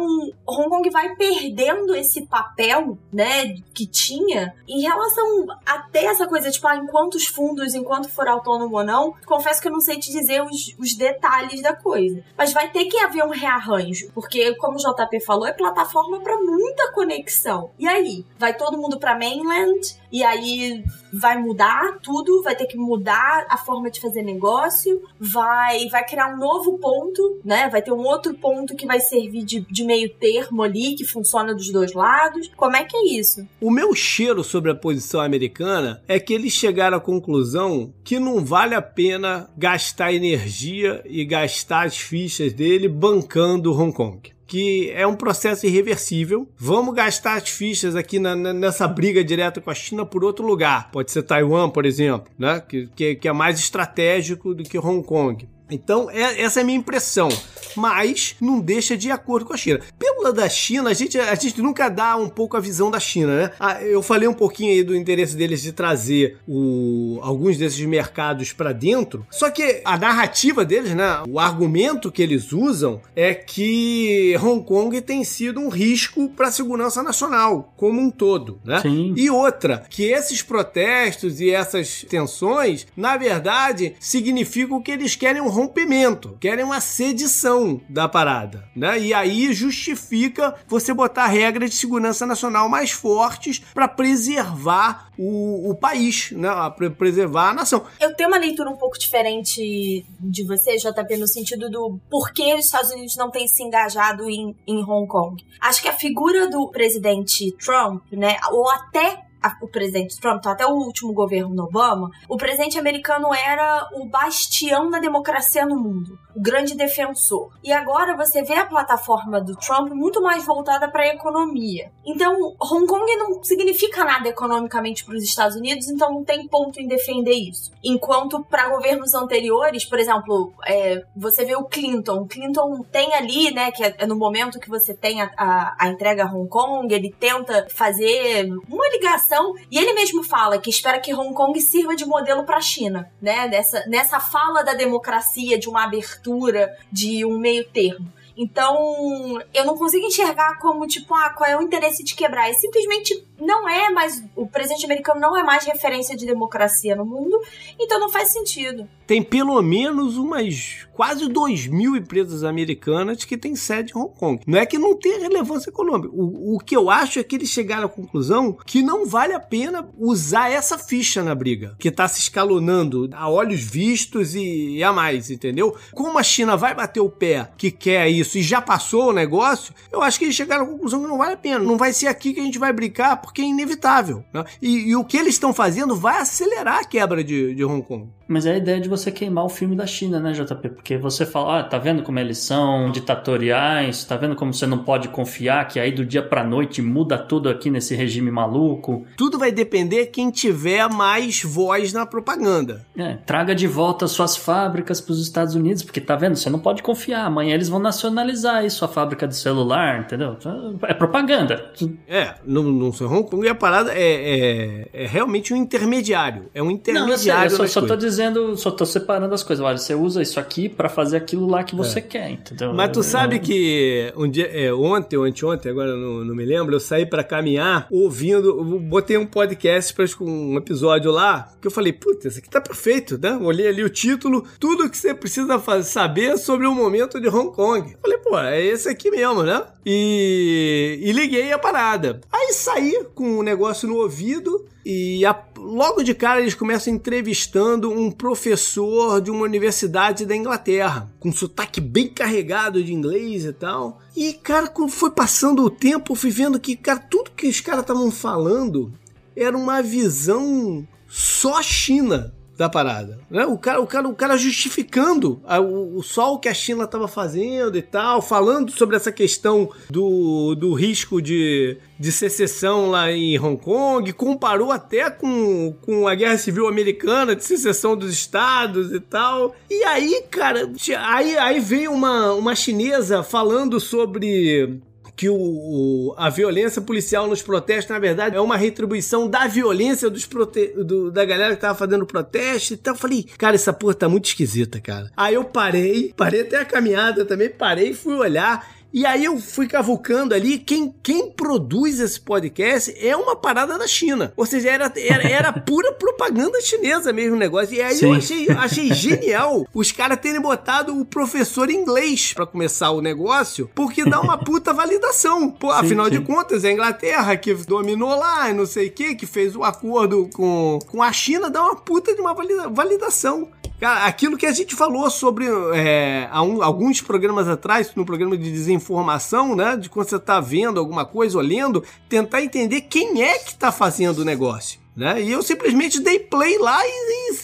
[0.46, 6.50] Hong Kong vai perdendo esse papel, né, que tinha em relação a ter essa coisa,
[6.50, 9.98] tipo, ah, enquanto os fundos, enquanto for autônomo ou não, confesso que eu não sei
[9.98, 12.22] te dizer os, os detalhes da coisa.
[12.36, 16.36] Mas vai ter que haver um rearranjo, porque, como o JP falou, é plataforma para
[16.36, 17.70] muita conexão.
[17.78, 18.24] E aí?
[18.38, 19.96] Vai todo mundo para mainland?
[20.10, 25.88] E aí vai mudar tudo, vai ter que mudar a forma de fazer negócio, vai
[25.88, 27.68] vai criar um novo ponto, né?
[27.68, 31.54] Vai ter um outro ponto que vai servir de, de meio termo ali, que funciona
[31.54, 32.50] dos dois lados.
[32.56, 33.46] Como é que é isso?
[33.60, 38.44] O meu cheiro sobre a posição americana é que eles chegaram à conclusão que não
[38.44, 45.06] vale a pena gastar energia e gastar as fichas dele bancando Hong Kong que é
[45.06, 46.48] um processo irreversível.
[46.56, 50.90] Vamos gastar as fichas aqui na, nessa briga direta com a China por outro lugar.
[50.90, 52.60] Pode ser Taiwan, por exemplo, né?
[52.66, 55.46] que, que, que é mais estratégico do que Hong Kong.
[55.70, 57.28] Então, é, essa é a minha impressão.
[57.76, 59.80] Mas não deixa de acordo com a China.
[59.98, 63.36] Pelo da China, a gente, a gente nunca dá um pouco a visão da China,
[63.36, 63.50] né?
[63.58, 68.52] Ah, eu falei um pouquinho aí do interesse deles de trazer o, alguns desses mercados
[68.52, 69.26] para dentro.
[69.30, 71.22] Só que a narrativa deles, né?
[71.28, 76.52] O argumento que eles usam é que Hong Kong tem sido um risco para a
[76.52, 78.80] segurança nacional como um todo, né?
[78.80, 79.14] Sim.
[79.16, 85.48] E outra, que esses protestos e essas tensões, na verdade, significam que eles querem um
[85.58, 88.98] rompimento, querem uma sedição da parada, né?
[88.98, 95.74] E aí justifica você botar regras de segurança nacional mais fortes para preservar o, o
[95.74, 96.48] país, né?
[96.76, 97.84] Pra preservar a nação.
[98.00, 102.66] Eu tenho uma leitura um pouco diferente de você, JP, no sentido do porquê os
[102.66, 105.44] Estados Unidos não têm se engajado em, em Hong Kong.
[105.60, 108.36] Acho que a figura do presidente Trump, né?
[108.52, 109.27] Ou até
[109.62, 114.90] o presidente Trump, então até o último governo Obama, o presidente americano era o bastião
[114.90, 117.50] da democracia no mundo, o grande defensor.
[117.62, 121.90] E agora você vê a plataforma do Trump muito mais voltada para a economia.
[122.04, 126.80] Então, Hong Kong não significa nada economicamente para os Estados Unidos, então não tem ponto
[126.80, 127.70] em defender isso.
[127.84, 132.22] Enquanto para governos anteriores, por exemplo, é, você vê o Clinton.
[132.22, 135.88] O Clinton tem ali, né, que é no momento que você tem a, a, a
[135.88, 139.27] entrega a Hong Kong, ele tenta fazer uma ligação
[139.70, 143.10] e ele mesmo fala que espera que Hong Kong sirva de modelo para a China,
[143.20, 143.48] né?
[143.48, 148.12] Nessa, nessa fala da democracia, de uma abertura, de um meio termo.
[148.38, 152.48] Então, eu não consigo enxergar como, tipo, ah, qual é o interesse de quebrar.
[152.48, 154.22] É simplesmente não é mais.
[154.36, 157.40] O presidente americano não é mais referência de democracia no mundo,
[157.78, 158.88] então não faz sentido.
[159.06, 164.42] Tem pelo menos umas quase 2 mil empresas americanas que têm sede em Hong Kong.
[164.46, 166.12] Não é que não tem relevância econômica.
[166.12, 169.40] O, o que eu acho é que eles chegaram à conclusão que não vale a
[169.40, 174.82] pena usar essa ficha na briga, que está se escalonando a olhos vistos e, e
[174.82, 175.76] a mais, entendeu?
[175.92, 179.74] Como a China vai bater o pé que quer isso e já passou o negócio,
[179.92, 181.58] eu acho que eles chegaram à conclusão que não vale a pena.
[181.58, 184.24] Não vai ser aqui que a gente vai brincar porque é inevitável.
[184.32, 184.44] Né?
[184.60, 188.08] E, e, o que eles estão fazendo vai acelerar a quebra de, de Hong Kong.
[188.26, 190.68] Mas é a ideia de você queimar o filme da China, né, JP?
[190.68, 194.84] Porque você fala, ah, tá vendo como eles são ditatoriais, tá vendo como você não
[194.84, 199.06] pode confiar que aí do dia pra noite muda tudo aqui nesse regime maluco.
[199.16, 202.84] Tudo vai depender quem tiver mais voz na propaganda.
[202.96, 206.82] É, traga de volta suas fábricas pros Estados Unidos, porque tá vendo, você não pode
[206.82, 207.24] confiar.
[207.24, 210.36] Amanhã eles vão nacionalizar aí sua fábrica de celular, entendeu?
[210.82, 211.72] É propaganda.
[212.06, 216.46] É, não, não sei, Hong Kong a parada é, é, é realmente um intermediário.
[216.54, 217.08] É um intermediário.
[217.08, 219.64] Não, eu, sei, eu só, só tô dizendo só tô separando as coisas.
[219.64, 222.02] Olha, você usa isso aqui para fazer aquilo lá que você é.
[222.02, 222.72] quer, entendeu?
[222.74, 223.38] Mas tu sabe é.
[223.38, 227.22] que um dia, é, ontem ou anteontem, agora não, não me lembro, eu saí para
[227.22, 232.48] caminhar ouvindo, botei um podcast para um episódio lá, que eu falei, puta, isso aqui
[232.48, 233.36] tá perfeito, né?
[233.42, 237.52] Olhei ali o título, tudo que você precisa fazer, saber sobre o momento de Hong
[237.54, 237.96] Kong.
[238.08, 239.66] Falei, pô, é esse aqui mesmo, né?
[239.84, 242.22] E, e liguei a parada.
[242.32, 247.90] Aí saí com o negócio no ouvido e a, logo de cara eles começam entrevistando
[247.90, 254.00] um professor de uma universidade da Inglaterra, com sotaque bem carregado de inglês e tal.
[254.16, 257.60] E, cara, quando foi passando o tempo, eu fui vendo que, cara, tudo que os
[257.60, 258.90] caras estavam falando
[259.36, 263.20] era uma visão só China da parada.
[263.30, 263.46] Né?
[263.46, 267.78] O, cara, o, cara, o cara justificando a, o, o que a China estava fazendo
[267.78, 273.62] e tal, falando sobre essa questão do, do risco de, de secessão lá em Hong
[273.62, 279.54] Kong, comparou até com, com a Guerra Civil Americana, de secessão dos estados e tal.
[279.70, 280.68] E aí, cara,
[280.98, 284.80] aí, aí veio uma, uma chinesa falando sobre
[285.18, 290.08] que o, o, a violência policial nos protestos, na verdade, é uma retribuição da violência
[290.08, 292.94] dos prote do, da galera que tava fazendo protesto e tal.
[292.94, 295.10] Eu falei, cara, essa porra tá muito esquisita, cara.
[295.16, 298.77] Aí eu parei, parei até a caminhada também, parei fui olhar.
[298.92, 303.86] E aí eu fui cavucando ali, quem, quem produz esse podcast é uma parada da
[303.86, 304.32] China.
[304.36, 307.74] Ou seja, era, era, era pura propaganda chinesa mesmo o negócio.
[307.74, 308.06] E aí Sim.
[308.06, 313.70] eu achei, achei genial os caras terem botado o professor inglês para começar o negócio,
[313.74, 315.50] porque dá uma puta validação.
[315.50, 316.12] Pô, sim, afinal sim.
[316.12, 319.64] de contas, é a Inglaterra que dominou lá, não sei o que, que fez o
[319.64, 322.34] acordo com, com a China, dá uma puta de uma
[322.70, 323.48] validação.
[323.80, 328.50] Cara, aquilo que a gente falou sobre é, um, alguns programas atrás, no programa de
[328.50, 329.76] desinformação, né?
[329.76, 333.70] De quando você tá vendo alguma coisa ou lendo, tentar entender quem é que tá
[333.70, 334.80] fazendo o negócio.
[334.96, 335.22] Né?
[335.22, 337.34] E eu simplesmente dei play lá e, e,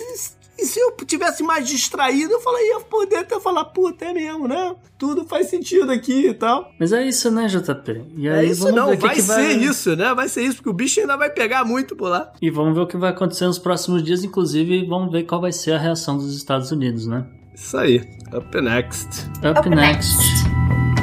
[0.59, 4.47] e se eu tivesse mais distraído, eu falei, ia poder até falar, puta, é mesmo,
[4.47, 4.75] né?
[4.97, 6.71] Tudo faz sentido aqui e tal.
[6.79, 8.05] Mas é isso, né, JP?
[8.17, 9.55] E é aí, é isso não, vai que que ser vai...
[9.55, 10.15] isso, né?
[10.15, 12.33] Vai ser isso, porque o bicho ainda vai pegar muito por lá.
[12.41, 15.53] E vamos ver o que vai acontecer nos próximos dias, inclusive vamos ver qual vai
[15.53, 17.27] ser a reação dos Estados Unidos, né?
[17.55, 18.03] Isso aí.
[18.33, 19.09] Up next.
[19.39, 20.17] Up, Up next.
[20.17, 20.94] next.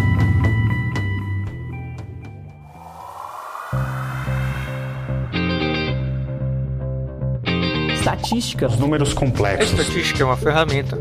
[8.21, 8.67] Estatística.
[8.67, 9.77] Os números complexos.
[9.79, 10.97] A estatística é uma ferramenta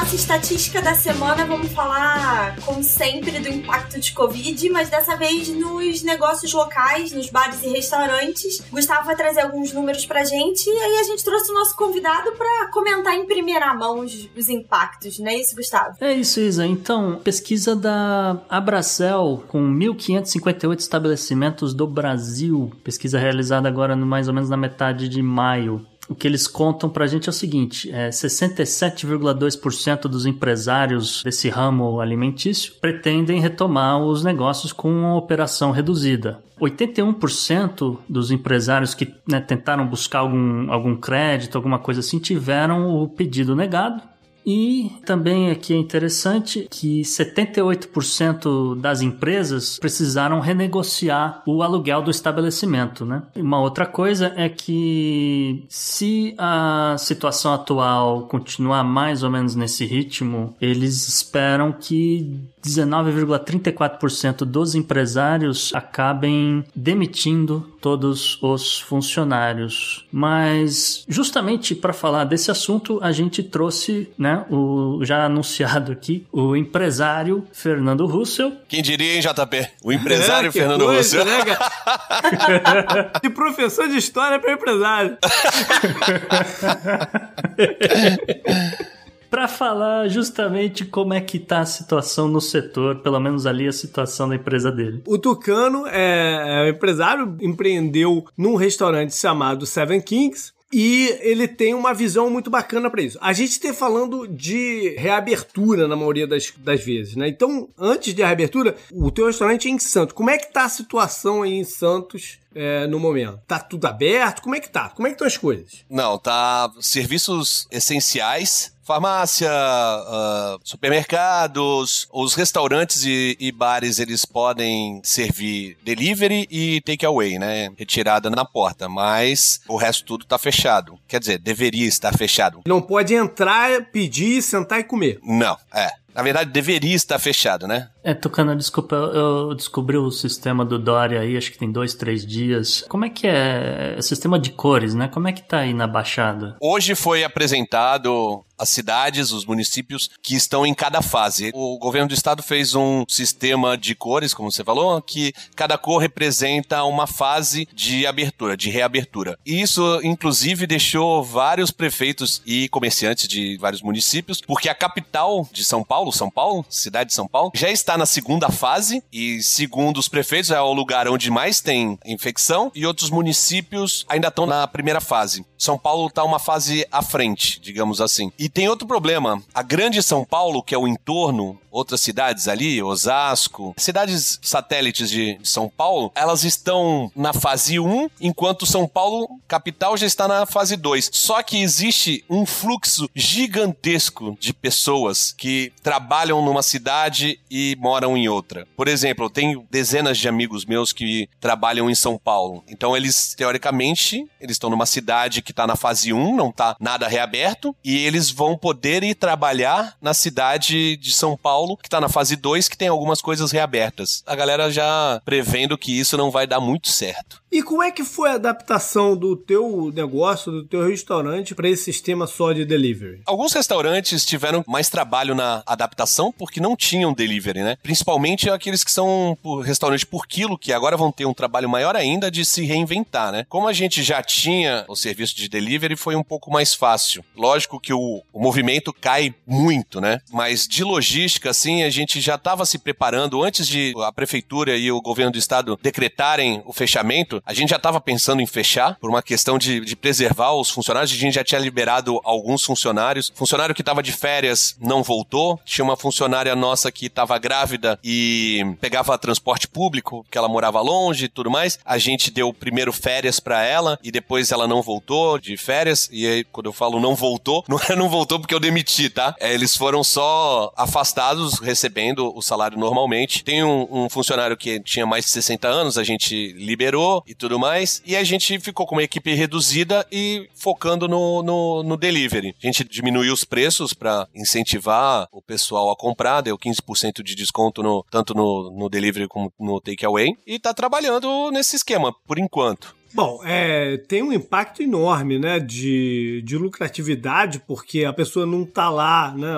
[0.00, 5.48] nossa estatística da semana, vamos falar, como sempre, do impacto de Covid, mas dessa vez
[5.50, 8.62] nos negócios locais, nos bares e restaurantes.
[8.70, 12.32] Gustavo vai trazer alguns números pra gente e aí a gente trouxe o nosso convidado
[12.32, 15.94] para comentar em primeira mão os, os, impactos, não é isso, Gustavo?
[16.00, 16.66] É isso, Isa.
[16.66, 24.34] Então, pesquisa da Abracel com 1.558 estabelecimentos do Brasil, pesquisa realizada agora no mais ou
[24.34, 28.10] menos na metade de maio o que eles contam pra gente é o seguinte: é
[28.10, 36.42] 67,2% dos empresários desse ramo alimentício pretendem retomar os negócios com uma operação reduzida.
[36.60, 43.08] 81% dos empresários que né, tentaram buscar algum, algum crédito, alguma coisa assim, tiveram o
[43.08, 44.02] pedido negado.
[44.44, 53.04] E também aqui é interessante que 78% das empresas precisaram renegociar o aluguel do estabelecimento,
[53.04, 53.22] né?
[53.36, 60.54] Uma outra coisa é que se a situação atual continuar mais ou menos nesse ritmo,
[60.60, 70.04] eles esperam que 19,34% dos empresários acabem demitindo todos os funcionários.
[70.12, 76.56] Mas justamente para falar desse assunto, a gente trouxe, né, o já anunciado aqui, o
[76.56, 78.52] empresário Fernando Russell.
[78.68, 79.70] Quem diria, hein, JP?
[79.82, 81.24] O empresário é, Fernando coisa, Russell.
[81.24, 81.40] Né,
[83.22, 85.16] de professor de história para empresário.
[89.30, 93.72] para falar justamente como é que tá a situação no setor, pelo menos ali a
[93.72, 95.02] situação da empresa dele.
[95.06, 101.74] O Tucano é, é um empresário, empreendeu num restaurante chamado Seven Kings, e ele tem
[101.74, 103.18] uma visão muito bacana para isso.
[103.20, 107.28] A gente está falando de reabertura na maioria das, das vezes, né?
[107.28, 110.14] Então, antes de reabertura, o teu restaurante é em Santos.
[110.14, 113.40] Como é que tá a situação aí em Santos é, no momento?
[113.48, 114.42] Tá tudo aberto?
[114.42, 114.90] Como é que tá?
[114.90, 115.84] Como é que estão as coisas?
[115.90, 125.78] Não, tá serviços essenciais farmácia, uh, supermercados, os restaurantes e, e, bares eles podem servir
[125.84, 127.70] delivery e takeaway, né?
[127.76, 130.98] Retirada na porta, mas o resto tudo tá fechado.
[131.06, 132.62] Quer dizer, deveria estar fechado.
[132.66, 135.20] Não pode entrar, pedir, sentar e comer.
[135.22, 135.88] Não, é.
[136.12, 137.88] Na verdade, deveria estar fechado, né?
[138.02, 142.24] É, Tucana, desculpa, eu descobri o sistema do Doria aí, acho que tem dois, três
[142.26, 142.84] dias.
[142.88, 143.96] Como é que é?
[143.98, 145.08] é sistema de cores, né?
[145.08, 146.56] Como é que tá aí na Baixada?
[146.60, 151.50] Hoje foi apresentado as cidades, os municípios que estão em cada fase.
[151.54, 155.98] O governo do estado fez um sistema de cores, como você falou, que cada cor
[155.98, 159.38] representa uma fase de abertura, de reabertura.
[159.46, 165.64] E isso, inclusive, deixou vários prefeitos e comerciantes de vários municípios, porque a capital de
[165.64, 169.98] São Paulo, São Paulo, cidade de São Paulo, já está na segunda fase e, segundo
[169.98, 174.66] os prefeitos, é o lugar onde mais tem infecção e outros municípios ainda estão na
[174.66, 175.44] primeira fase.
[175.58, 178.32] São Paulo está uma fase à frente, digamos assim.
[178.38, 179.42] E tem outro problema.
[179.52, 185.38] A grande São Paulo, que é o entorno, outras cidades ali, Osasco, cidades satélites de
[185.42, 190.76] São Paulo, elas estão na fase 1, enquanto São Paulo, capital, já está na fase
[190.76, 191.10] 2.
[191.12, 198.28] Só que existe um fluxo gigantesco de pessoas que trabalham numa cidade e moram em
[198.28, 198.66] outra.
[198.76, 202.62] Por exemplo, eu tenho dezenas de amigos meus que trabalham em São Paulo.
[202.68, 207.08] Então eles, teoricamente, eles estão numa cidade que está na fase 1, não está nada
[207.08, 212.08] reaberto, e eles vão poder ir trabalhar na cidade de São Paulo, que está na
[212.08, 214.22] fase 2, que tem algumas coisas reabertas.
[214.26, 217.40] A galera já prevendo que isso não vai dar muito certo.
[217.50, 221.84] E como é que foi a adaptação do teu negócio, do teu restaurante para esse
[221.84, 223.22] sistema só de delivery?
[223.26, 227.69] Alguns restaurantes tiveram mais trabalho na adaptação porque não tinham delivery, né?
[227.82, 231.96] Principalmente aqueles que são por restaurante por quilo, que agora vão ter um trabalho maior
[231.96, 233.46] ainda de se reinventar, né?
[233.48, 237.24] Como a gente já tinha o serviço de delivery, foi um pouco mais fácil.
[237.36, 240.20] Lógico que o, o movimento cai muito, né?
[240.32, 244.90] Mas de logística, assim, a gente já estava se preparando antes de a prefeitura e
[244.90, 247.10] o governo do estado decretarem o fechamento
[247.44, 251.12] a gente já estava pensando em fechar por uma questão de, de preservar os funcionários.
[251.12, 253.32] A gente já tinha liberado alguns funcionários.
[253.34, 255.58] Funcionário que estava de férias não voltou.
[255.64, 257.59] Tinha uma funcionária nossa que estava grávida
[258.02, 261.78] e pegava transporte público, que ela morava longe e tudo mais.
[261.84, 266.08] A gente deu primeiro férias para ela e depois ela não voltou de férias.
[266.12, 269.34] E aí, quando eu falo não voltou, não, é não voltou porque eu demiti, tá?
[269.38, 273.44] É, eles foram só afastados, recebendo o salário normalmente.
[273.44, 277.58] Tem um, um funcionário que tinha mais de 60 anos, a gente liberou e tudo
[277.58, 278.02] mais.
[278.04, 282.54] E a gente ficou com uma equipe reduzida e focando no, no, no delivery.
[282.62, 287.49] A gente diminuiu os preços para incentivar o pessoal a comprar, deu 15% de desconto
[287.82, 290.28] no, tanto no, no delivery como no takeaway.
[290.46, 292.99] E tá trabalhando nesse esquema, por enquanto.
[293.12, 298.88] Bom, é, tem um impacto enorme, né, de, de lucratividade, porque a pessoa não tá
[298.88, 299.50] lá, né,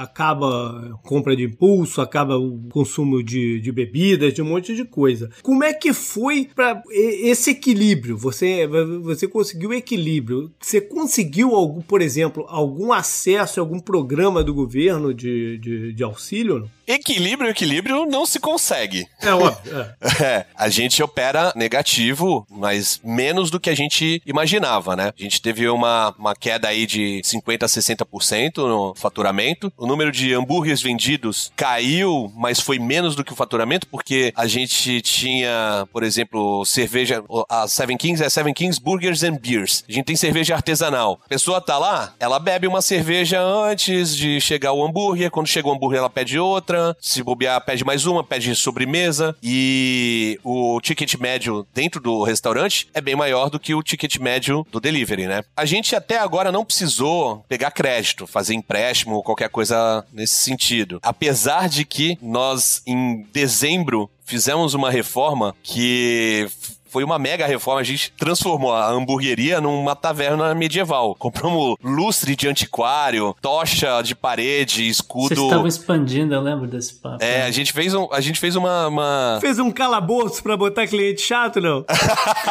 [0.00, 5.30] acaba compra de impulso, acaba o consumo de, de bebidas, de um monte de coisa.
[5.42, 8.16] Como é que foi para esse equilíbrio?
[8.16, 8.66] Você,
[9.02, 10.52] você conseguiu equilíbrio?
[10.60, 16.04] Você conseguiu, algum, por exemplo, algum acesso a algum programa do governo de, de, de
[16.04, 16.60] auxílio?
[16.60, 16.70] Não?
[16.86, 19.06] Equilíbrio, equilíbrio não se consegue.
[19.22, 19.78] É óbvio.
[20.00, 20.24] É.
[20.24, 25.12] é, a gente opera negativo, mas menos do que a gente imaginava, né?
[25.18, 29.72] A gente teve uma, uma queda aí de 50% a 60% no faturamento.
[29.76, 34.46] O número de hambúrgueres vendidos caiu, mas foi menos do que o faturamento, porque a
[34.46, 39.84] gente tinha, por exemplo, cerveja, a Seven Kings é Seven Kings Burgers and Beers.
[39.88, 41.20] A gente tem cerveja artesanal.
[41.24, 45.30] A pessoa tá lá, ela bebe uma cerveja antes de chegar o hambúrguer.
[45.30, 46.96] Quando chega o hambúrguer, ela pede outra.
[47.00, 49.36] Se bobear, pede mais uma, pede sobremesa.
[49.42, 54.66] E o ticket médio dentro do restaurante é bem maior do que o ticket médio
[54.70, 55.42] do delivery, né?
[55.56, 60.98] A gente até agora não precisou pegar crédito, fazer empréstimo ou qualquer coisa nesse sentido.
[61.02, 66.48] Apesar de que nós, em dezembro, fizemos uma reforma que
[66.90, 67.80] foi uma mega reforma.
[67.80, 71.14] A gente transformou a hamburgueria numa taverna medieval.
[71.14, 75.28] Compramos lustre de antiquário, tocha de parede, escudo.
[75.28, 77.22] Vocês estavam expandindo, eu lembro desse papo.
[77.22, 79.38] É, a gente fez, um, a gente fez uma, uma...
[79.40, 81.84] Fez um calabouço pra botar cliente chato, não?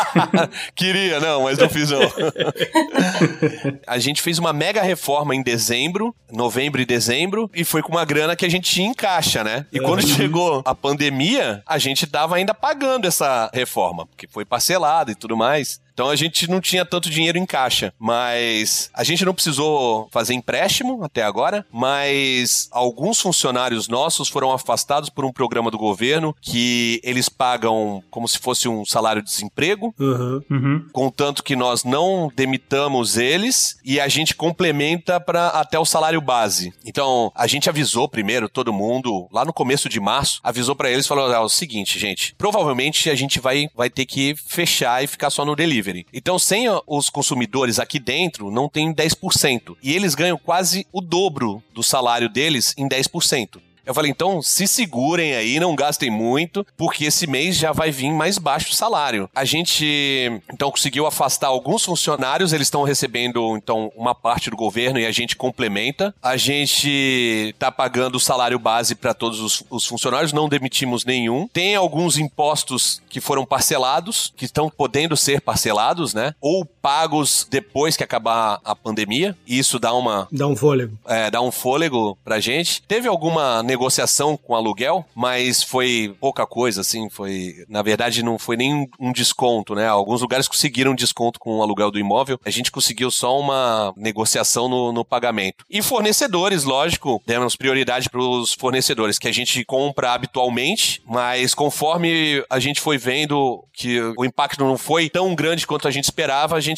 [0.73, 1.99] Queria, não, mas não fiz não.
[3.85, 8.05] a gente fez uma mega reforma em dezembro, novembro e dezembro, e foi com uma
[8.05, 9.65] grana que a gente tinha em caixa, né?
[9.71, 15.11] E quando chegou a pandemia, a gente tava ainda pagando essa reforma, porque foi parcelado
[15.11, 15.81] e tudo mais.
[15.99, 20.33] Então a gente não tinha tanto dinheiro em caixa, mas a gente não precisou fazer
[20.33, 27.01] empréstimo até agora, mas alguns funcionários nossos foram afastados por um programa do governo que
[27.03, 30.41] eles pagam como se fosse um salário de desemprego, uhum.
[30.49, 30.85] Uhum.
[30.93, 36.73] contanto que nós não demitamos eles e a gente complementa para até o salário base.
[36.85, 41.05] Então a gente avisou primeiro todo mundo lá no começo de março, avisou para eles
[41.05, 45.29] falou ah, o seguinte, gente, provavelmente a gente vai vai ter que fechar e ficar
[45.29, 46.05] só no delivery delivery.
[46.13, 49.75] Então, sem os consumidores aqui dentro, não tem 10%.
[49.81, 53.59] E eles ganham quase o dobro do salário deles em 10%.
[53.89, 58.11] Eu falei, então se segurem aí, não gastem muito, porque esse mês já vai vir
[58.11, 59.27] mais baixo o salário.
[59.33, 64.99] A gente então conseguiu afastar alguns funcionários, eles estão recebendo então uma parte do governo
[64.99, 66.13] e a gente complementa.
[66.21, 71.47] A gente tá pagando o salário base para todos os, os, funcionários, não demitimos nenhum.
[71.47, 76.35] Tem alguns impostos que foram parcelados, que estão podendo ser parcelados, né?
[76.39, 79.35] Ou pagos depois que acabar a pandemia.
[79.45, 80.97] E isso dá uma dá um fôlego.
[81.05, 82.81] É, dá um fôlego pra gente.
[82.83, 88.57] Teve alguma negociação com aluguel, mas foi pouca coisa, assim, foi, na verdade, não foi
[88.57, 89.87] nem um desconto, né?
[89.87, 94.67] Alguns lugares conseguiram desconto com o aluguel do imóvel, a gente conseguiu só uma negociação
[94.67, 95.65] no, no pagamento.
[95.69, 102.43] E fornecedores, lógico, demos prioridade para os fornecedores que a gente compra habitualmente, mas conforme
[102.49, 106.55] a gente foi vendo que o impacto não foi tão grande quanto a gente esperava,
[106.55, 106.68] a gente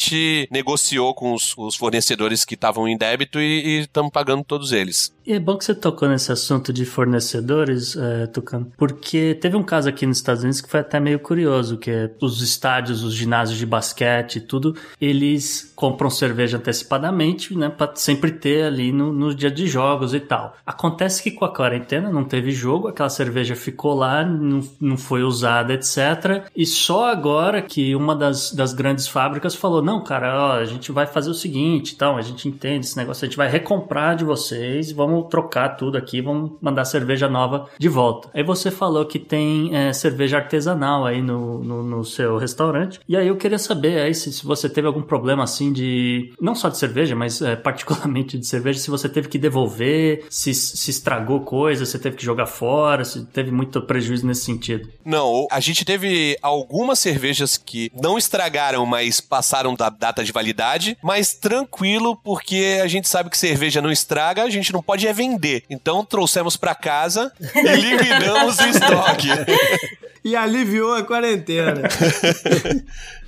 [0.50, 5.14] negociou com os, os fornecedores que estavam em débito e estamos pagando todos eles.
[5.24, 9.62] E é bom que você tocou nesse assunto de fornecedores, é, Tucano, porque teve um
[9.62, 13.14] caso aqui nos Estados Unidos que foi até meio curioso, que é os estádios, os
[13.14, 19.12] ginásios de basquete e tudo, eles compram cerveja antecipadamente, né, para sempre ter ali no,
[19.12, 20.56] no dia de jogos e tal.
[20.66, 25.22] Acontece que com a quarentena não teve jogo, aquela cerveja ficou lá, não, não foi
[25.22, 26.46] usada, etc.
[26.56, 30.90] E só agora que uma das, das grandes fábricas falou, não, cara, ó, a gente
[30.90, 34.24] vai fazer o seguinte, então, a gente entende esse negócio, a gente vai recomprar de
[34.24, 38.30] vocês, vamos vamos trocar tudo aqui, vamos mandar cerveja nova de volta.
[38.34, 43.00] Aí você falou que tem é, cerveja artesanal aí no, no, no, seu restaurante.
[43.08, 46.32] E aí eu queria saber aí se, se, você teve algum problema assim de.
[46.40, 50.54] Não só de cerveja, mas é, particularmente de cerveja, se você teve que devolver, se,
[50.54, 54.88] se estragou coisa, se teve que jogar fora, se teve muito prejuízo nesse sentido.
[55.04, 60.96] Não, a gente teve algumas cervejas que não estragaram, mas passaram da data de validade,
[61.02, 65.06] mas tranquilo, porque a gente sabe que cerveja não estraga, a gente não pode pode
[65.06, 65.64] é vender.
[65.68, 69.28] Então trouxemos para casa e liquidamos o estoque.
[70.24, 71.82] E aliviou a quarentena.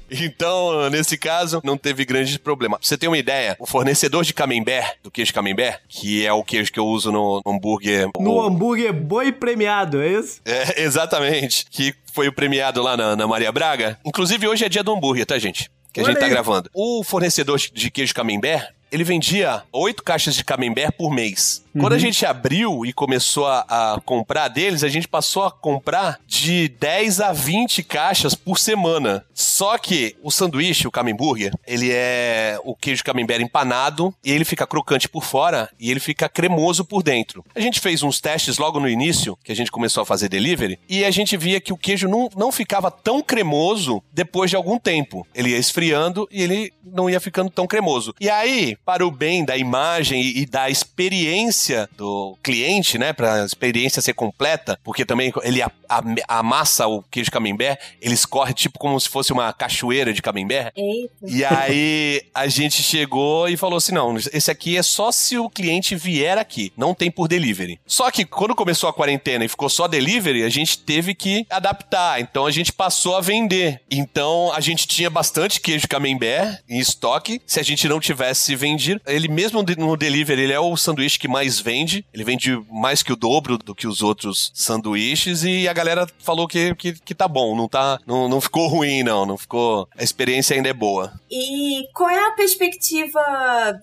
[0.09, 2.79] Então, nesse caso, não teve grande problema.
[2.79, 6.45] Pra você ter uma ideia, o fornecedor de camembert, do queijo camembert, que é o
[6.45, 8.11] queijo que eu uso no hambúrguer...
[8.21, 8.43] No o...
[8.43, 10.41] hambúrguer boi premiado, é isso?
[10.45, 11.67] É, exatamente.
[11.69, 13.99] Que foi o premiado lá na, na Maria Braga.
[14.05, 15.69] Inclusive, hoje é dia do hambúrguer, tá, gente?
[15.93, 16.31] Que a Olha gente tá aí.
[16.31, 16.71] gravando.
[16.73, 21.64] O fornecedor de queijo camembert, ele vendia oito caixas de camembert por mês.
[21.75, 21.81] Uhum.
[21.81, 22.01] Quando a uhum.
[22.01, 27.21] gente abriu e começou a, a, comprar deles, a gente passou a comprar de 10
[27.21, 29.25] a 20 caixas por semana.
[29.35, 34.67] Só que o sanduíche, o camemburger, ele é o queijo camembert empanado e ele fica
[34.67, 37.45] crocante por fora e ele fica cremoso por dentro.
[37.55, 40.79] A gente fez uns testes logo no início, que a gente começou a fazer delivery,
[40.89, 44.79] e a gente via que o queijo não, não ficava tão cremoso depois de algum
[44.79, 45.27] tempo.
[45.35, 48.15] Ele ia esfriando e ele não ia ficando tão cremoso.
[48.21, 51.64] E aí, para o bem da imagem e, e da experiência
[51.97, 53.13] do cliente, né?
[53.13, 58.15] Para a experiência ser completa, porque também ele a, a, amassa o queijo camembert, ele
[58.15, 60.73] escorre tipo como se fosse uma cachoeira de camembert.
[60.77, 61.15] Eita.
[61.27, 65.49] E aí a gente chegou e falou assim: não, esse aqui é só se o
[65.49, 67.81] cliente vier aqui, não tem por delivery.
[67.87, 72.21] Só que quando começou a quarentena e ficou só delivery, a gente teve que adaptar.
[72.21, 73.81] Então a gente passou a vender.
[73.91, 77.41] Então a gente tinha bastante queijo camembert em estoque.
[77.47, 81.29] Se a gente não tivesse vendido, ele mesmo no delivery, ele é o sanduíche que
[81.29, 82.05] mais vende.
[82.13, 86.49] Ele vende mais que o dobro do que os outros sanduíches e a galera falou
[86.49, 90.03] que, que, que tá bom, não tá, não, não ficou ruim não, não ficou, a
[90.03, 91.13] experiência ainda é boa.
[91.31, 93.21] E qual é a perspectiva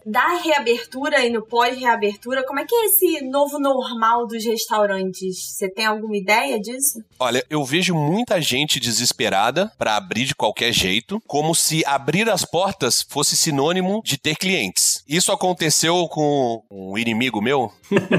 [0.06, 2.44] da reabertura e no pós-reabertura?
[2.46, 5.52] Como é que é esse novo normal dos restaurantes?
[5.52, 7.04] Você tem alguma ideia disso?
[7.20, 12.44] Olha, eu vejo muita gente desesperada para abrir de qualquer jeito, como se abrir as
[12.44, 15.04] portas fosse sinônimo de ter clientes.
[15.08, 17.72] Isso aconteceu com um inimigo meu.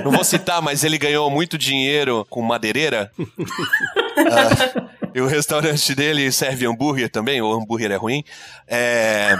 [0.05, 3.11] Não vou citar, mas ele ganhou muito dinheiro com madeireira.
[4.17, 8.25] Ah, e o restaurante dele serve hambúrguer também, o hambúrguer é ruim.
[8.67, 9.37] É,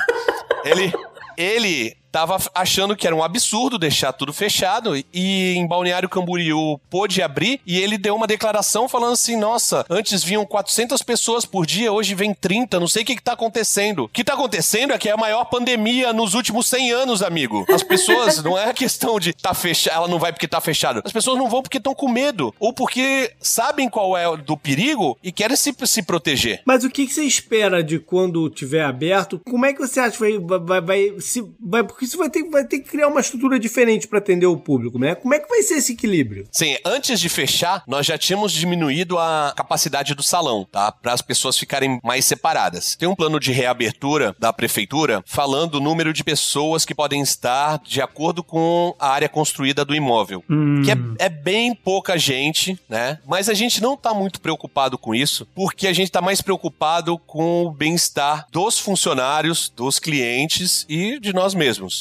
[0.65, 0.93] ele,
[1.37, 7.23] ele tava achando que era um absurdo deixar tudo fechado e em Balneário Camboriú pôde
[7.23, 11.91] abrir e ele deu uma declaração falando assim: "Nossa, antes vinham 400 pessoas por dia,
[11.91, 14.05] hoje vem 30, não sei o que que tá acontecendo".
[14.05, 17.65] O que tá acontecendo é que é a maior pandemia nos últimos 100 anos, amigo.
[17.69, 21.03] As pessoas não é questão de tá fechado, ela não vai porque tá fechado.
[21.05, 25.19] As pessoas não vão porque estão com medo ou porque sabem qual é do perigo
[25.23, 26.63] e querem se, se proteger.
[26.67, 29.41] Mas o que, que você espera de quando tiver aberto?
[29.45, 32.43] Como é que você acha que vai, vai, vai, se, vai porque isso vai ter,
[32.45, 35.15] vai ter que criar uma estrutura diferente para atender o público, né?
[35.15, 36.47] Como é que vai ser esse equilíbrio?
[36.51, 40.91] Sim, antes de fechar, nós já tínhamos diminuído a capacidade do salão, tá?
[40.91, 42.97] Para as pessoas ficarem mais separadas.
[42.97, 47.79] Tem um plano de reabertura da prefeitura falando o número de pessoas que podem estar
[47.79, 50.43] de acordo com a área construída do imóvel.
[50.51, 50.83] Hum.
[50.83, 53.19] Que é, é bem pouca gente, né?
[53.27, 57.19] Mas a gente não tá muito preocupado com isso, porque a gente tá mais preocupado
[57.19, 61.92] com o bem-estar dos funcionários, dos clientes e de nós mesmos.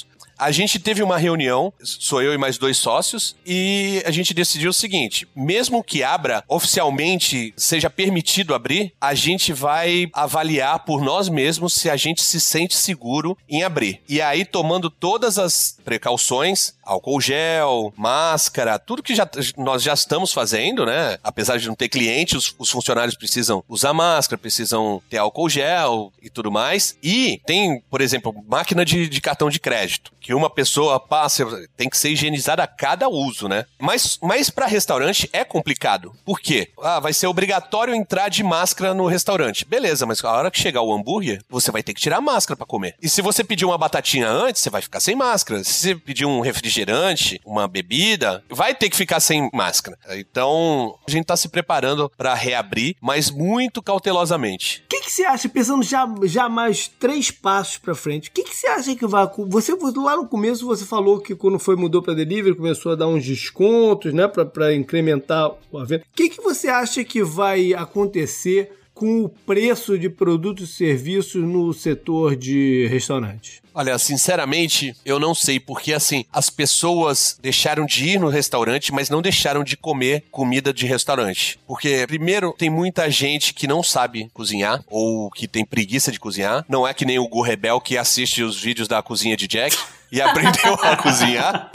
[0.42, 4.72] A gente teve uma reunião, sou eu e mais dois sócios, e a gente decidiu
[4.72, 11.30] o seguinte: mesmo que abra oficialmente, seja permitido abrir, a gente vai avaliar por nós
[11.30, 14.02] mesmos se a gente se sente seguro em abrir.
[14.10, 20.34] E aí, tomando todas as precauções, álcool gel, máscara, tudo que já, nós já estamos
[20.34, 21.20] fazendo, né?
[21.24, 26.12] Apesar de não ter cliente, os, os funcionários precisam usar máscara, precisam ter álcool gel
[26.20, 26.98] e tudo mais.
[27.04, 31.90] E tem, por exemplo, máquina de, de cartão de crédito, que uma pessoa passa, tem
[31.90, 33.66] que ser higienizada a cada uso, né?
[33.80, 36.14] Mas, mas para restaurante é complicado.
[36.26, 36.72] Por quê?
[36.82, 39.66] Ah, vai ser obrigatório entrar de máscara no restaurante.
[39.66, 42.58] Beleza, mas a hora que chegar o hambúrguer, você vai ter que tirar a máscara
[42.58, 42.96] para comer.
[43.02, 45.64] E se você pedir uma batatinha antes, você vai ficar sem máscara.
[45.64, 49.98] Se você pedir um refrigerante, uma bebida, vai ter que ficar sem máscara.
[50.12, 54.84] Então, a gente tá se preparando para reabrir, mas muito cautelosamente.
[54.86, 58.44] O que, que você acha, pensando já, já mais três passos para frente, o que,
[58.44, 59.30] que você acha que vai...
[59.48, 63.08] Você, lá no começo, você falou que quando foi mudou para delivery, começou a dar
[63.08, 66.04] uns descontos, né, para incrementar a venda.
[66.12, 71.42] O que, que você acha que vai acontecer com o preço de produtos e serviços
[71.44, 73.60] no setor de restaurantes?
[73.74, 79.10] Olha, sinceramente, eu não sei, porque assim, as pessoas deixaram de ir no restaurante, mas
[79.10, 81.58] não deixaram de comer comida de restaurante.
[81.66, 86.64] Porque, primeiro, tem muita gente que não sabe cozinhar, ou que tem preguiça de cozinhar.
[86.70, 89.76] Não é que nem o Gu Rebel que assiste os vídeos da cozinha de Jack
[90.12, 91.72] e aprendeu a cozinhar.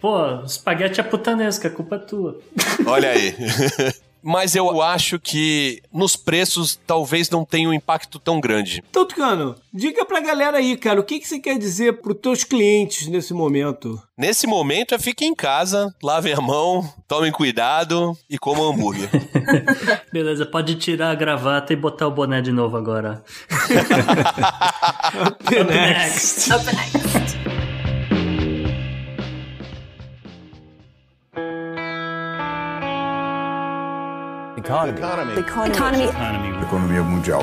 [0.00, 2.38] Pô, espaguete é putanesca, a culpa é tua.
[2.86, 3.34] Olha aí.
[4.24, 8.82] Mas eu acho que nos preços talvez não tenha um impacto tão grande.
[8.88, 12.42] Então, Tucano, diga pra galera aí, cara, o que, que você quer dizer pros teus
[12.42, 14.00] clientes nesse momento?
[14.16, 19.10] Nesse momento é fiquem em casa, lavem a mão, tomem cuidado e comam hambúrguer.
[20.12, 23.22] Beleza, pode tirar a gravata e botar o boné de novo agora.
[25.26, 26.52] Up next.
[26.52, 27.43] Up next.
[34.64, 34.98] Economy.
[35.38, 36.62] Economy.
[36.62, 37.42] Economia mundial.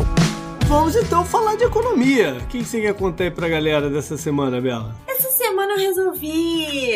[0.65, 2.33] Vamos então falar de economia.
[2.33, 4.95] O que que você quer contar aí pra galera dessa semana, Bela?
[5.07, 5.29] Essa
[5.61, 6.93] semana eu resolvi.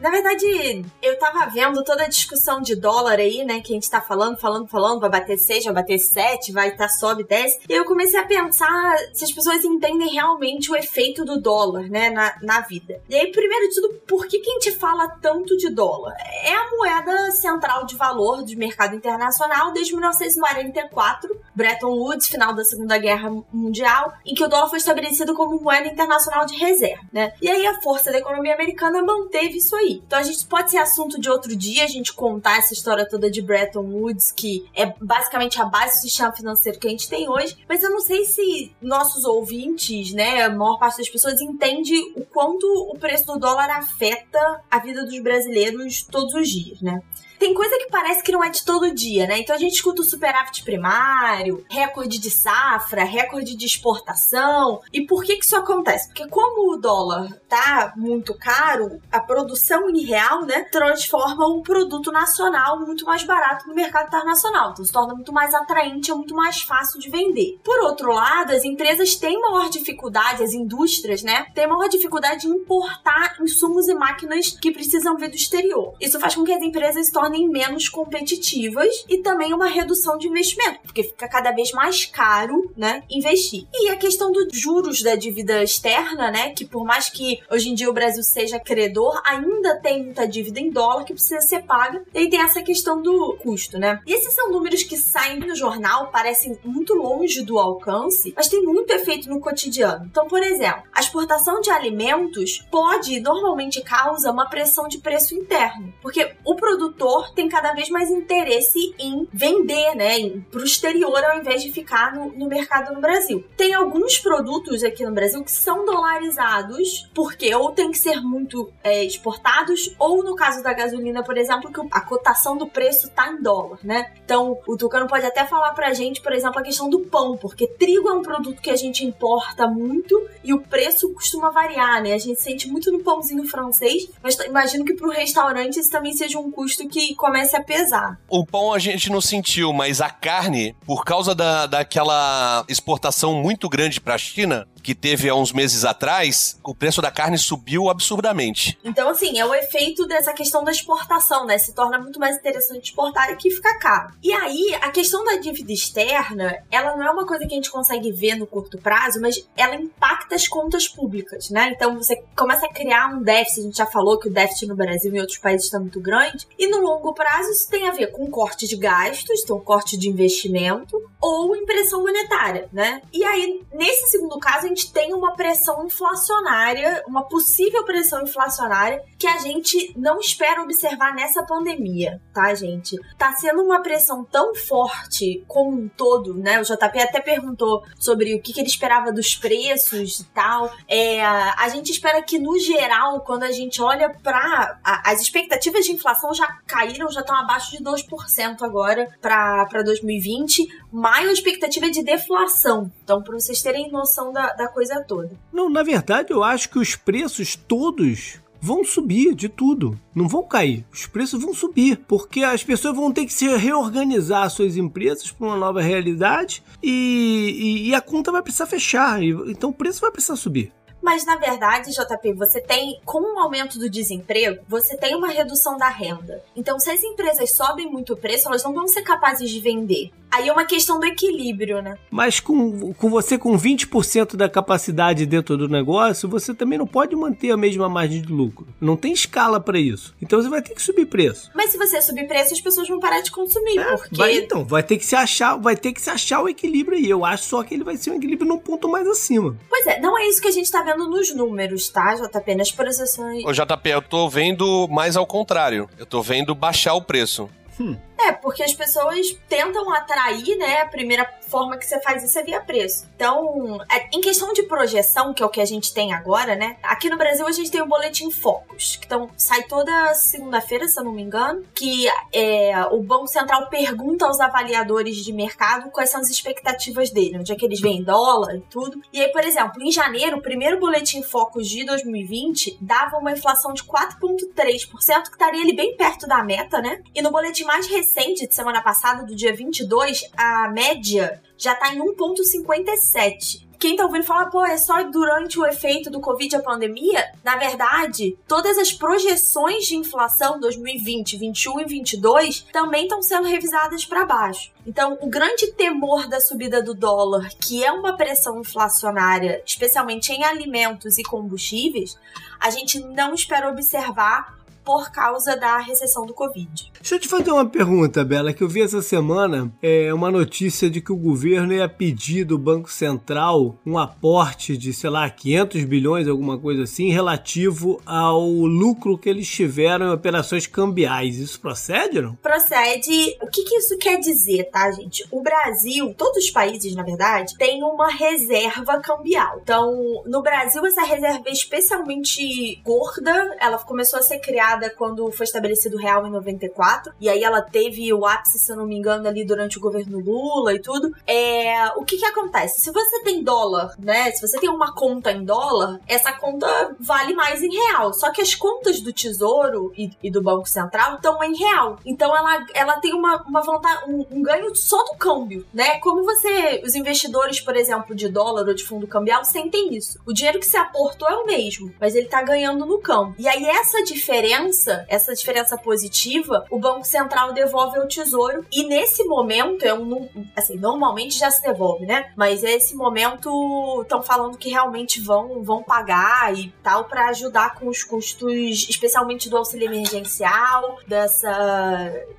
[0.00, 3.60] Na verdade, eu tava vendo toda a discussão de dólar aí, né?
[3.60, 6.88] Que a gente tá falando, falando, falando, vai bater 6, vai bater 7, vai estar
[6.88, 7.60] tá, sobe, desce.
[7.68, 12.10] E eu comecei a pensar se as pessoas entendem realmente o efeito do dólar, né,
[12.10, 13.00] na, na vida.
[13.08, 16.14] E aí, primeiro de tudo, por que, que a gente fala tanto de dólar?
[16.44, 22.64] É a moeda central de valor do mercado internacional desde 1944, Bretton Woods, final da
[22.64, 27.32] Segunda Guerra Mundial, em que o dólar foi estabelecido como moeda internacional de reserva, né?
[27.40, 30.02] E aí a força da economia americana manteve isso aí.
[30.06, 33.30] Então a gente pode ser assunto de outro dia, a gente contar essa história toda
[33.30, 37.28] de Bretton Woods, que é basicamente a base do sistema financeiro que a gente tem
[37.28, 41.94] hoje, mas eu não sei se nossos ouvintes, né, a maior parte das pessoas entende
[42.16, 47.00] o quanto o preço do dólar afeta a vida dos brasileiros todos os dias, né?
[47.40, 49.38] Tem coisa que parece que não é de todo dia, né?
[49.38, 54.82] Então a gente escuta o superávit primário, recorde de safra, recorde de exportação.
[54.92, 56.08] E por que que isso acontece?
[56.08, 62.12] Porque como o dólar tá muito caro, a produção em real, né, transforma um produto
[62.12, 64.72] nacional muito mais barato no mercado internacional.
[64.72, 67.58] Então se torna muito mais atraente, é muito mais fácil de vender.
[67.64, 72.48] Por outro lado, as empresas têm maior dificuldade, as indústrias, né, têm maior dificuldade de
[72.48, 75.94] importar insumos e máquinas que precisam vir do exterior.
[75.98, 80.18] Isso faz com que as empresas se tornem tornem menos competitivas e também uma redução
[80.18, 83.66] de investimento, porque fica cada vez mais caro, né, investir.
[83.72, 87.74] E a questão dos juros da dívida externa, né, que por mais que hoje em
[87.74, 92.02] dia o Brasil seja credor, ainda tem muita dívida em dólar que precisa ser paga,
[92.12, 94.00] e tem essa questão do custo, né?
[94.06, 98.62] E esses são números que saem no jornal, parecem muito longe do alcance, mas tem
[98.62, 100.06] muito efeito no cotidiano.
[100.06, 105.92] Então, por exemplo, a exportação de alimentos pode, normalmente causa uma pressão de preço interno,
[106.02, 111.38] porque o produtor tem cada vez mais interesse em vender, né, para o exterior ao
[111.38, 113.44] invés de ficar no, no, mercado no Brasil.
[113.56, 118.70] Tem alguns produtos aqui no Brasil que são dolarizados, porque ou tem que ser muito
[118.82, 123.30] é, exportados, ou no caso da gasolina, por exemplo, que a cotação do preço está
[123.30, 124.12] em dólar, né?
[124.24, 127.66] Então, o Tucano pode até falar pra gente, por exemplo, a questão do pão, porque
[127.66, 132.14] trigo é um produto que a gente importa muito e o preço costuma variar, né?
[132.14, 136.12] A gente sente muito no pãozinho francês, mas imagino que para o restaurante isso também
[136.12, 138.18] seja um custo que comece a pesar.
[138.28, 143.68] O pão a gente não sentiu, mas a carne, por causa da, daquela exportação muito
[143.68, 147.88] grande para a China, que teve há uns meses atrás, o preço da carne subiu
[147.88, 148.78] absurdamente.
[148.84, 151.58] Então, assim, é o efeito dessa questão da exportação, né?
[151.58, 154.12] Se torna muito mais interessante exportar e que fica caro.
[154.22, 157.70] E aí, a questão da dívida externa, ela não é uma coisa que a gente
[157.70, 161.72] consegue ver no curto prazo, mas ela impacta as contas públicas, né?
[161.74, 164.76] Então, você começa a criar um déficit, a gente já falou que o déficit no
[164.76, 167.92] Brasil e em outros países está muito grande, e no longo prazo isso tem a
[167.92, 173.02] ver com corte de gastos, então corte de investimento, ou impressão monetária, né?
[173.12, 179.26] E aí, nesse segundo caso, gente tem uma pressão inflacionária, uma possível pressão inflacionária que
[179.26, 182.96] a gente não espera observar nessa pandemia, tá, gente?
[183.18, 186.60] Tá sendo uma pressão tão forte como um todo, né?
[186.60, 190.70] O JP até perguntou sobre o que, ele esperava dos preços e tal.
[190.88, 195.92] É, a gente espera que, no geral, quando a gente olha para as expectativas de
[195.92, 201.90] inflação já caíram, já estão abaixo de 2% agora para 2020, mas a expectativa é
[201.90, 202.90] de deflação.
[203.02, 205.30] Então, para vocês terem noção da, da coisa toda.
[205.52, 210.42] Não, na verdade, eu acho que os preços todos vão subir de tudo, não vão
[210.42, 210.84] cair.
[210.92, 215.46] Os preços vão subir, porque as pessoas vão ter que se reorganizar suas empresas para
[215.46, 220.10] uma nova realidade e, e, e, a conta vai precisar fechar, então o preço vai
[220.10, 220.70] precisar subir.
[221.02, 225.78] Mas na verdade, JP, você tem, com o aumento do desemprego, você tem uma redução
[225.78, 226.44] da renda.
[226.54, 230.10] Então, se as empresas sobem muito o preço, elas não vão ser capazes de vender.
[230.30, 231.96] Aí é uma questão do equilíbrio, né?
[232.10, 237.16] Mas com, com você com 20% da capacidade dentro do negócio, você também não pode
[237.16, 238.68] manter a mesma margem de lucro.
[238.80, 240.14] Não tem escala para isso.
[240.22, 241.50] Então você vai ter que subir preço.
[241.54, 244.64] Mas se você subir preço, as pessoas vão parar de consumir, é, porque vai, então,
[244.64, 247.08] vai ter que se achar, vai ter que se achar o equilíbrio aí.
[247.08, 249.56] Eu acho só que ele vai ser um equilíbrio num ponto mais acima.
[249.68, 252.54] Pois é, não é isso que a gente tá vendo nos números, tá, JP?
[252.54, 253.44] Nas projeções.
[253.44, 255.88] Ô, JP, eu tô vendo mais ao contrário.
[255.98, 257.48] Eu tô vendo baixar o preço.
[257.80, 257.96] Hum.
[258.26, 260.82] É, porque as pessoas tentam atrair, né?
[260.82, 263.06] A primeira forma que você faz isso é via preço.
[263.16, 266.76] Então, é, em questão de projeção, que é o que a gente tem agora, né?
[266.82, 271.00] Aqui no Brasil a gente tem o boletim Focus, que então, sai toda segunda-feira, se
[271.00, 276.10] eu não me engano, que é, o Banco Central pergunta aos avaliadores de mercado quais
[276.10, 279.00] são as expectativas dele, onde é que eles veem dólar e tudo.
[279.12, 283.72] E aí, por exemplo, em janeiro, o primeiro boletim Focus de 2020 dava uma inflação
[283.72, 284.86] de 4,3%,
[285.24, 287.02] que estaria ali bem perto da meta, né?
[287.14, 291.74] E no boletim mais recente, recente de semana passada, do dia 22, a média já
[291.74, 296.54] está em 1,57 quem tá ouvindo fala, pô, é só durante o efeito do Covid
[296.54, 297.32] a pandemia.
[297.42, 304.04] Na verdade, todas as projeções de inflação 2020, 21 e 22 também estão sendo revisadas
[304.04, 304.70] para baixo.
[304.86, 310.44] Então, o grande temor da subida do dólar, que é uma pressão inflacionária, especialmente em
[310.44, 312.18] alimentos e combustíveis,
[312.60, 316.92] a gente não espera observar por causa da recessão do Covid.
[316.94, 320.90] Deixa eu te fazer uma pergunta, Bela, que eu vi essa semana é uma notícia
[320.90, 325.84] de que o governo ia pedir do Banco Central um aporte de, sei lá, 500
[325.84, 331.38] bilhões, alguma coisa assim, relativo ao lucro que eles tiveram em operações cambiais.
[331.38, 332.34] Isso procede não?
[332.36, 333.36] Procede.
[333.42, 335.26] O que, que isso quer dizer, tá, gente?
[335.30, 339.60] O Brasil, todos os países, na verdade, têm uma reserva cambial.
[339.62, 343.56] Então, no Brasil, essa reserva é especialmente gorda.
[343.60, 347.12] Ela começou a ser criada quando foi estabelecido o real em 94.
[347.20, 350.20] E aí ela teve o ápice, se eu não me engano, ali durante o governo
[350.20, 351.14] Lula e tudo.
[351.26, 352.80] É, o que que acontece?
[352.80, 354.30] Se você tem dólar, né?
[354.30, 358.12] Se você tem uma conta em dólar, essa conta vale mais em real.
[358.12, 361.98] Só que as contas do Tesouro e, e do Banco Central estão em real.
[362.04, 365.98] Então ela, ela tem uma, uma vantagem, um, um ganho só do câmbio, né?
[366.00, 370.18] Como você, os investidores, por exemplo, de dólar ou de fundo cambial, sentem isso.
[370.26, 373.34] O dinheiro que você aportou é o mesmo, mas ele tá ganhando no câmbio.
[373.38, 378.64] E aí essa diferença diferença, essa diferença positiva, o Banco Central devolve ao Tesouro.
[378.70, 382.32] E nesse momento, é um, assim, normalmente já se devolve, né?
[382.36, 387.88] Mas esse momento estão falando que realmente vão, vão pagar e tal para ajudar com
[387.88, 391.50] os custos, especialmente do auxílio emergencial, dessa.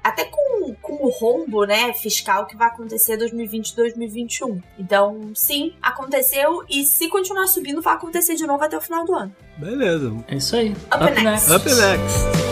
[0.04, 4.62] até com, com o rombo, né, fiscal que vai acontecer 2020 2021.
[4.78, 9.14] Então, sim, aconteceu e se continuar subindo, vai acontecer de novo até o final do
[9.14, 9.36] ano.
[9.62, 10.12] Beleza.
[10.28, 10.72] É isso aí.
[10.72, 11.50] Up, Up next.
[11.50, 11.54] next.
[11.54, 12.52] Up next.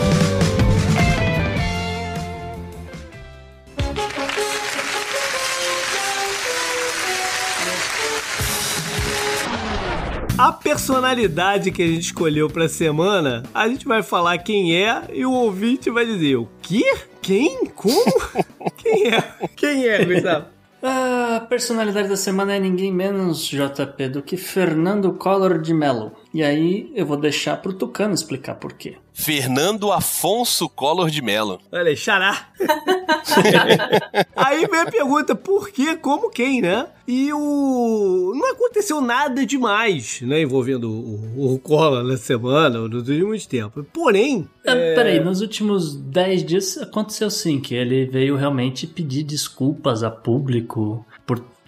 [10.38, 15.26] A personalidade que a gente escolheu pra semana, a gente vai falar quem é e
[15.26, 16.94] o ouvinte vai dizer: o quê?
[17.20, 17.66] Quem?
[17.74, 18.04] Como?
[18.78, 19.20] quem é?
[19.56, 20.46] Quem é, Gustavo?
[20.80, 26.12] A personalidade da semana é ninguém menos, JP, do que Fernando Collor de Mello.
[26.32, 28.96] E aí eu vou deixar pro Tucano explicar por quê.
[29.12, 31.60] Fernando Afonso Collor de Mello.
[31.72, 32.48] Olha aí, xará.
[34.36, 36.86] aí vem a pergunta, por quê, como, quem, né?
[37.06, 38.32] E o...
[38.34, 43.84] Não aconteceu nada demais, né, envolvendo o, o Collor na semana, nos últimos tempos.
[43.92, 44.48] Porém...
[44.64, 44.94] Ah, é...
[44.94, 51.04] Peraí, nos últimos 10 dias aconteceu sim, que ele veio realmente pedir desculpas a público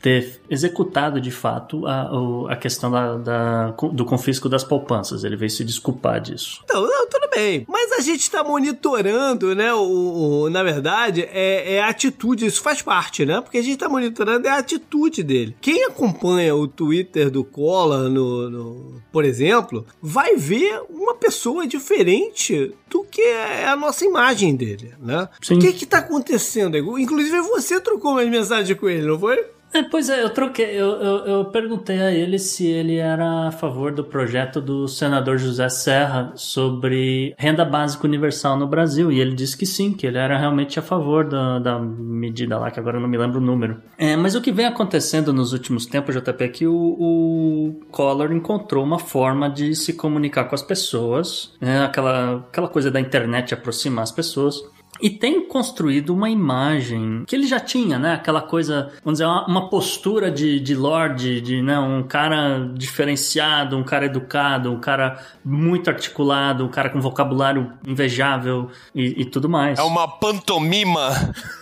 [0.02, 2.10] ter executado de fato a,
[2.50, 5.22] a questão da, da, do confisco das poupanças.
[5.22, 6.60] Ele veio se desculpar disso.
[6.64, 7.64] Então, não, tudo bem.
[7.68, 9.72] Mas a gente está monitorando, né?
[9.72, 13.40] O, o, na verdade, é, é a atitude, isso faz parte, né?
[13.40, 15.56] Porque a gente está monitorando é a atitude dele.
[15.60, 22.74] Quem acompanha o Twitter do Collor, no, no, por exemplo, vai ver uma pessoa diferente
[22.90, 25.28] do que é a nossa imagem dele, né?
[25.40, 25.54] Sim.
[25.54, 26.76] O que que tá acontecendo?
[26.76, 29.46] Inclusive você trocou umas mensagens com ele, não foi?
[29.72, 30.66] É, pois é, eu troquei.
[30.66, 35.38] Eu, eu, eu, perguntei a ele se ele era a favor do projeto do senador
[35.38, 39.10] José Serra sobre renda básica universal no Brasil.
[39.10, 42.70] E ele disse que sim, que ele era realmente a favor da, da medida lá,
[42.70, 43.80] que agora eu não me lembro o número.
[43.96, 48.32] É, mas o que vem acontecendo nos últimos tempos, JP, é que o, o Collor
[48.32, 51.82] encontrou uma forma de se comunicar com as pessoas, né?
[51.84, 54.62] aquela, aquela coisa da internet aproximar as pessoas
[55.02, 58.14] e tem construído uma imagem que ele já tinha, né?
[58.14, 61.76] Aquela coisa, vamos dizer, uma, uma postura de, de lord, de né?
[61.76, 68.70] um cara diferenciado, um cara educado, um cara muito articulado, um cara com vocabulário invejável
[68.94, 69.76] e, e tudo mais.
[69.76, 71.10] É uma pantomima,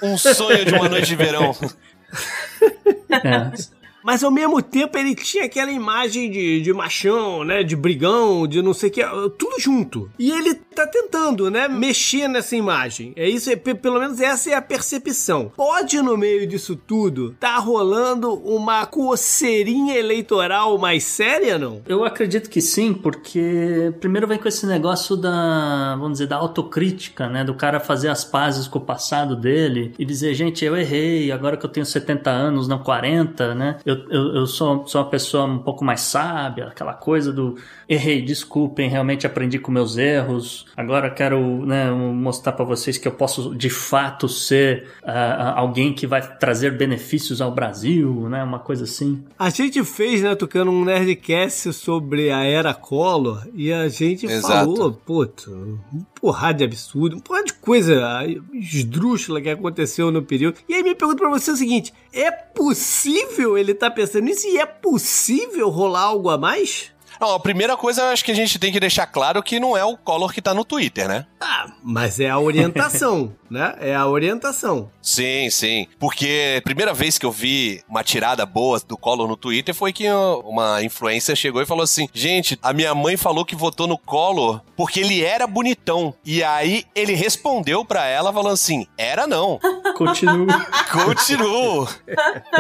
[0.03, 1.57] um sonho de uma noite de verão.
[3.13, 3.80] É.
[4.03, 7.63] Mas ao mesmo tempo ele tinha aquela imagem de, de machão, né?
[7.63, 9.03] De brigão, de não sei o que,
[9.39, 10.11] tudo junto.
[10.19, 11.69] E ele tá tentando, né?
[11.69, 13.13] Mexer nessa imagem.
[13.17, 15.53] É isso, é, pelo menos essa é a percepção.
[15.57, 21.83] Pode no meio disso tudo tá rolando uma coceirinha eleitoral mais séria, não?
[21.87, 27.29] Eu acredito que sim, porque primeiro vem com esse negócio da, vamos dizer, da autocrítica,
[27.29, 27.45] né?
[27.45, 31.57] Do cara fazer as pazes com o passado dele e dizer, gente, eu errei, agora
[31.57, 33.79] que eu tenho 70 anos, não 40, né?
[34.11, 37.57] Eu, eu, sou, sou uma pessoa um pouco mais sábia, aquela coisa do
[37.91, 43.11] errei, desculpem, realmente aprendi com meus erros, agora quero né, mostrar para vocês que eu
[43.11, 48.85] posso de fato ser uh, alguém que vai trazer benefícios ao Brasil, né, uma coisa
[48.85, 49.25] assim.
[49.37, 54.47] A gente fez, né, tocando um Nerdcast sobre a era Collor e a gente Exato.
[54.47, 55.51] falou, puto,
[55.93, 60.59] um porrada de absurdo, um porrada de coisa esdrúxula que aconteceu no período.
[60.69, 64.27] E aí minha pergunta pra você é o seguinte: é possível ele estar tá pensando
[64.27, 66.93] nisso e é possível rolar algo a mais?
[67.21, 69.77] Não, a primeira coisa, eu acho que a gente tem que deixar claro que não
[69.77, 71.27] é o Collor que tá no Twitter, né?
[71.41, 73.75] Ah, mas é a orientação, né?
[73.81, 74.91] É a orientação.
[75.03, 75.87] Sim, sim.
[75.99, 79.93] Porque a primeira vez que eu vi uma tirada boa do Collor no Twitter foi
[79.93, 80.07] que
[80.45, 84.61] uma influência chegou e falou assim: gente, a minha mãe falou que votou no Collor
[84.77, 86.15] porque ele era bonitão.
[86.25, 89.59] E aí ele respondeu para ela falando assim: era não.
[89.97, 90.47] Continuo.
[90.93, 91.89] Continuo.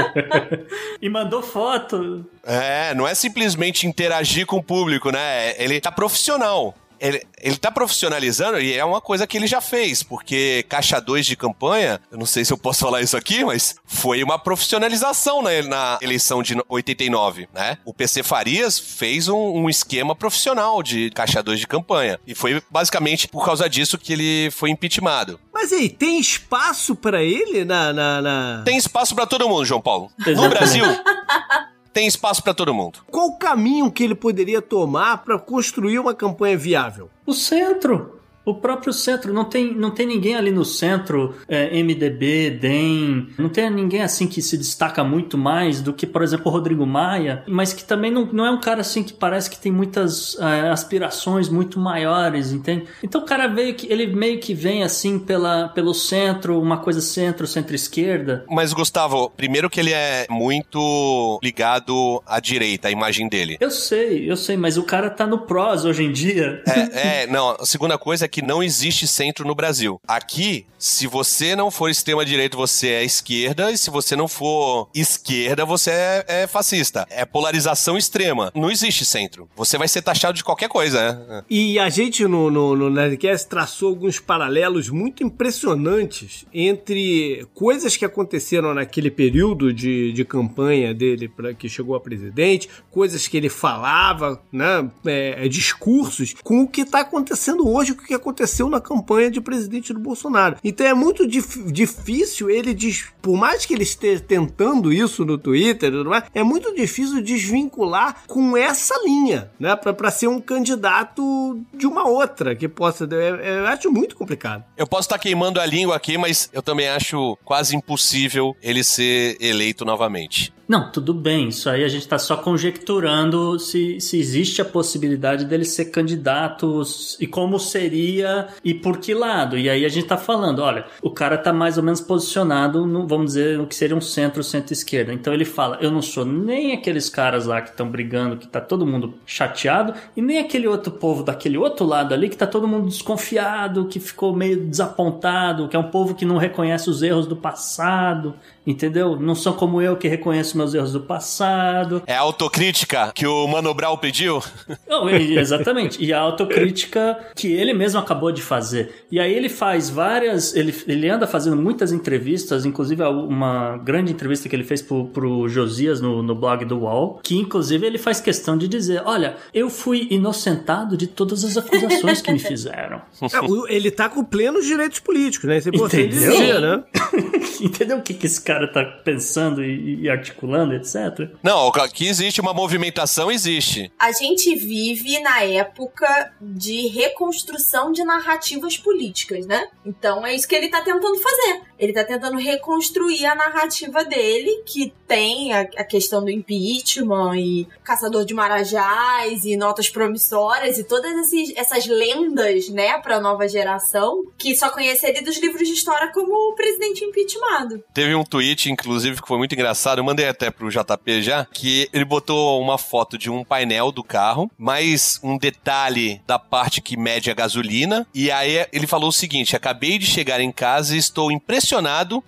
[1.01, 2.27] e mandou foto.
[2.43, 5.55] É, não é simplesmente interagir com o público, né?
[5.63, 10.03] Ele tá profissional ele, ele tá profissionalizando e é uma coisa que ele já fez,
[10.03, 13.75] porque caixa 2 de campanha, eu não sei se eu posso falar isso aqui, mas
[13.87, 17.79] foi uma profissionalização na, na eleição de 89, né?
[17.85, 22.21] O PC Farias fez um, um esquema profissional de caixa 2 de campanha.
[22.27, 25.41] E foi basicamente por causa disso que ele foi impeachmentado.
[25.53, 28.63] Mas aí, tem espaço para ele na, na, na...
[28.65, 30.11] Tem espaço para todo mundo, João Paulo.
[30.27, 30.85] No Brasil,
[31.93, 33.01] tem espaço para todo mundo.
[33.11, 37.11] Qual o caminho que ele poderia tomar para construir uma campanha viável?
[37.27, 38.20] O centro.
[38.45, 43.49] O próprio centro, não tem, não tem ninguém ali no centro, é, MDB, DEM, não
[43.49, 47.45] tem ninguém assim que se destaca muito mais do que, por exemplo, o Rodrigo Maia,
[47.47, 50.71] mas que também não, não é um cara assim que parece que tem muitas é,
[50.71, 52.87] aspirações muito maiores, entende?
[53.03, 57.01] Então o cara veio que ele meio que vem assim pela, pelo centro, uma coisa
[57.01, 58.45] centro, centro-esquerda.
[58.49, 63.57] Mas, Gustavo, primeiro que ele é muito ligado à direita, a imagem dele.
[63.61, 66.63] Eu sei, eu sei, mas o cara tá no prós hoje em dia.
[66.67, 70.01] É, é não, a segunda coisa é que não existe centro no Brasil.
[70.07, 75.67] Aqui, se você não for extrema-direita, você é esquerda, e se você não for esquerda,
[75.67, 77.07] você é, é, fascista.
[77.11, 78.51] É polarização extrema.
[78.55, 79.47] Não existe centro.
[79.55, 81.45] Você vai ser taxado de qualquer coisa, né?
[81.51, 88.05] E a gente no, no, no Nerdcast traçou alguns paralelos muito impressionantes entre coisas que
[88.05, 93.51] aconteceram naquele período de, de campanha dele para que chegou a presidente, coisas que ele
[93.51, 98.81] falava, né, é, discursos, com o que está acontecendo hoje, com o que aconteceu na
[98.81, 100.57] campanha de presidente do Bolsonaro.
[100.71, 102.77] Então é muito dif difícil ele,
[103.21, 105.93] por mais que ele esteja tentando isso no Twitter,
[106.33, 109.75] é muito difícil desvincular com essa linha, né?
[109.75, 113.05] Para ser um candidato de uma outra que possa.
[113.05, 114.63] Eu acho muito complicado.
[114.77, 119.37] Eu posso estar queimando a língua aqui, mas eu também acho quase impossível ele ser
[119.41, 120.53] eleito novamente.
[120.71, 121.49] Não, tudo bem.
[121.49, 126.83] Isso aí a gente está só conjecturando se, se existe a possibilidade dele ser candidato
[127.19, 129.59] e como seria e por que lado.
[129.59, 133.05] E aí a gente está falando, olha, o cara está mais ou menos posicionado no,
[133.05, 135.13] vamos dizer, no que seria um centro, centro-esquerda.
[135.13, 138.61] Então ele fala, eu não sou nem aqueles caras lá que estão brigando, que tá
[138.61, 142.69] todo mundo chateado, e nem aquele outro povo daquele outro lado ali que tá todo
[142.69, 147.27] mundo desconfiado, que ficou meio desapontado, que é um povo que não reconhece os erros
[147.27, 148.37] do passado
[148.67, 149.19] entendeu?
[149.19, 152.03] Não são como eu que reconheço meus erros do passado.
[152.07, 154.43] É a autocrítica que o Mano Brown pediu?
[154.89, 156.03] Não, exatamente.
[156.03, 159.05] E a autocrítica que ele mesmo acabou de fazer.
[159.11, 160.55] E aí ele faz várias.
[160.55, 165.49] Ele, ele anda fazendo muitas entrevistas, inclusive uma grande entrevista que ele fez pro, pro
[165.49, 169.71] Josias no, no blog do UOL, que inclusive ele faz questão de dizer: olha, eu
[169.71, 173.01] fui inocentado de todas as acusações que me fizeram.
[173.23, 175.61] É, ele tá com plenos direitos políticos, né?
[175.61, 176.83] Você pode dizer, né?
[177.61, 181.31] Entendeu o que, que esse cara tá pensando e, e, articulando, etc?
[181.43, 183.93] Não, que existe uma movimentação, existe.
[183.99, 189.69] A gente vive na época de reconstrução de narrativas políticas, né?
[189.85, 191.63] Então é isso que ele tá tentando fazer.
[191.81, 197.67] Ele tá tentando reconstruir a narrativa dele, que tem a, a questão do impeachment e
[197.83, 204.25] caçador de marajás e notas promissórias e todas esses, essas lendas, né, pra nova geração,
[204.37, 207.83] que só conhece ele dos livros de história como o presidente impeachmentado.
[207.95, 209.99] Teve um tweet, inclusive, que foi muito engraçado.
[209.99, 214.05] Eu mandei até pro JP já, que ele botou uma foto de um painel do
[214.05, 218.07] carro, mais um detalhe da parte que mede a gasolina.
[218.15, 221.70] E aí ele falou o seguinte: acabei de chegar em casa e estou impressionado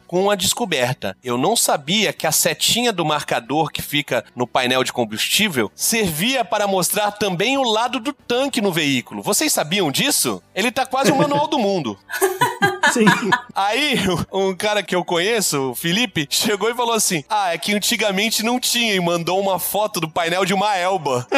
[0.06, 1.16] com a descoberta.
[1.22, 6.44] Eu não sabia que a setinha do marcador que fica no painel de combustível servia
[6.44, 9.22] para mostrar também o lado do tanque no veículo.
[9.22, 10.42] Vocês sabiam disso?
[10.54, 11.98] Ele tá quase o manual do mundo.
[12.92, 13.06] Sim.
[13.54, 13.98] Aí,
[14.32, 18.42] um cara que eu conheço, o Felipe, chegou e falou assim: Ah, é que antigamente
[18.42, 21.26] não tinha e mandou uma foto do painel de uma Elba.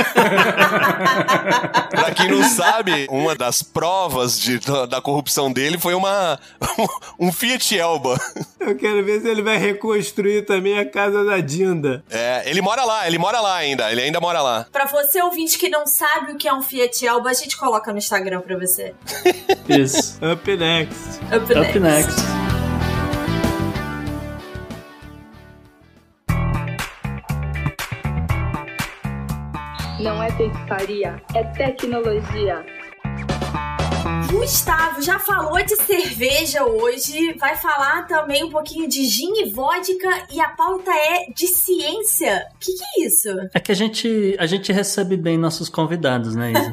[1.91, 6.39] pra quem não sabe, uma das provas de, da, da corrupção dele foi uma
[7.19, 7.94] um Fiat Elba.
[8.61, 12.03] Eu quero ver se ele vai reconstruir também a casa da Dinda.
[12.11, 14.67] É, ele mora lá, ele mora lá ainda, ele ainda mora lá.
[14.73, 17.93] Pra você ouvinte que não sabe o que é um Fiat Elba, a gente coloca
[17.93, 18.95] no Instagram pra você.
[19.69, 20.19] Isso.
[20.25, 21.21] Up next.
[21.35, 22.45] Up, Up next.
[30.01, 32.65] Não é pescaria, é tecnologia.
[34.31, 40.27] Gustavo já falou de cerveja hoje, vai falar também um pouquinho de gin e vodka
[40.31, 42.47] e a pauta é de ciência.
[42.55, 43.29] O que, que é isso?
[43.55, 46.71] É que a gente, a gente recebe bem nossos convidados, né, Isa?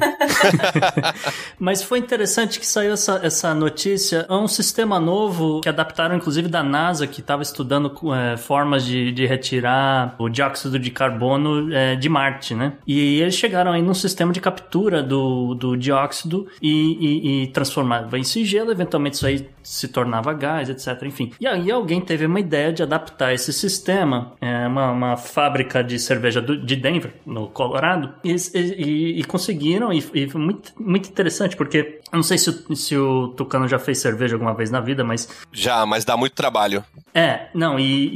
[1.58, 4.26] Mas foi interessante que saiu essa, essa notícia.
[4.28, 9.10] É um sistema novo que adaptaram, inclusive, da NASA, que estava estudando é, formas de,
[9.10, 12.74] de retirar o dióxido de carbono é, de Marte, né?
[12.86, 18.18] E eles chegaram aí num sistema de captura do, do dióxido e, e, e transformava
[18.18, 21.04] em sigilo, eventualmente isso aí se tornava gás, etc.
[21.04, 21.30] Enfim.
[21.40, 26.00] E aí alguém teve uma ideia de adaptar esse sistema, é, uma, uma fábrica de
[26.00, 31.08] cerveja do, de Denver, no Colorado, e, e, e conseguiram, e, e, foi muito, muito
[31.08, 34.70] interessante, porque eu não sei se o, se o Tucano já fez cerveja alguma vez
[34.70, 35.26] na vida, mas.
[35.50, 36.84] Já, mas dá muito trabalho.
[37.14, 38.10] É, não, e,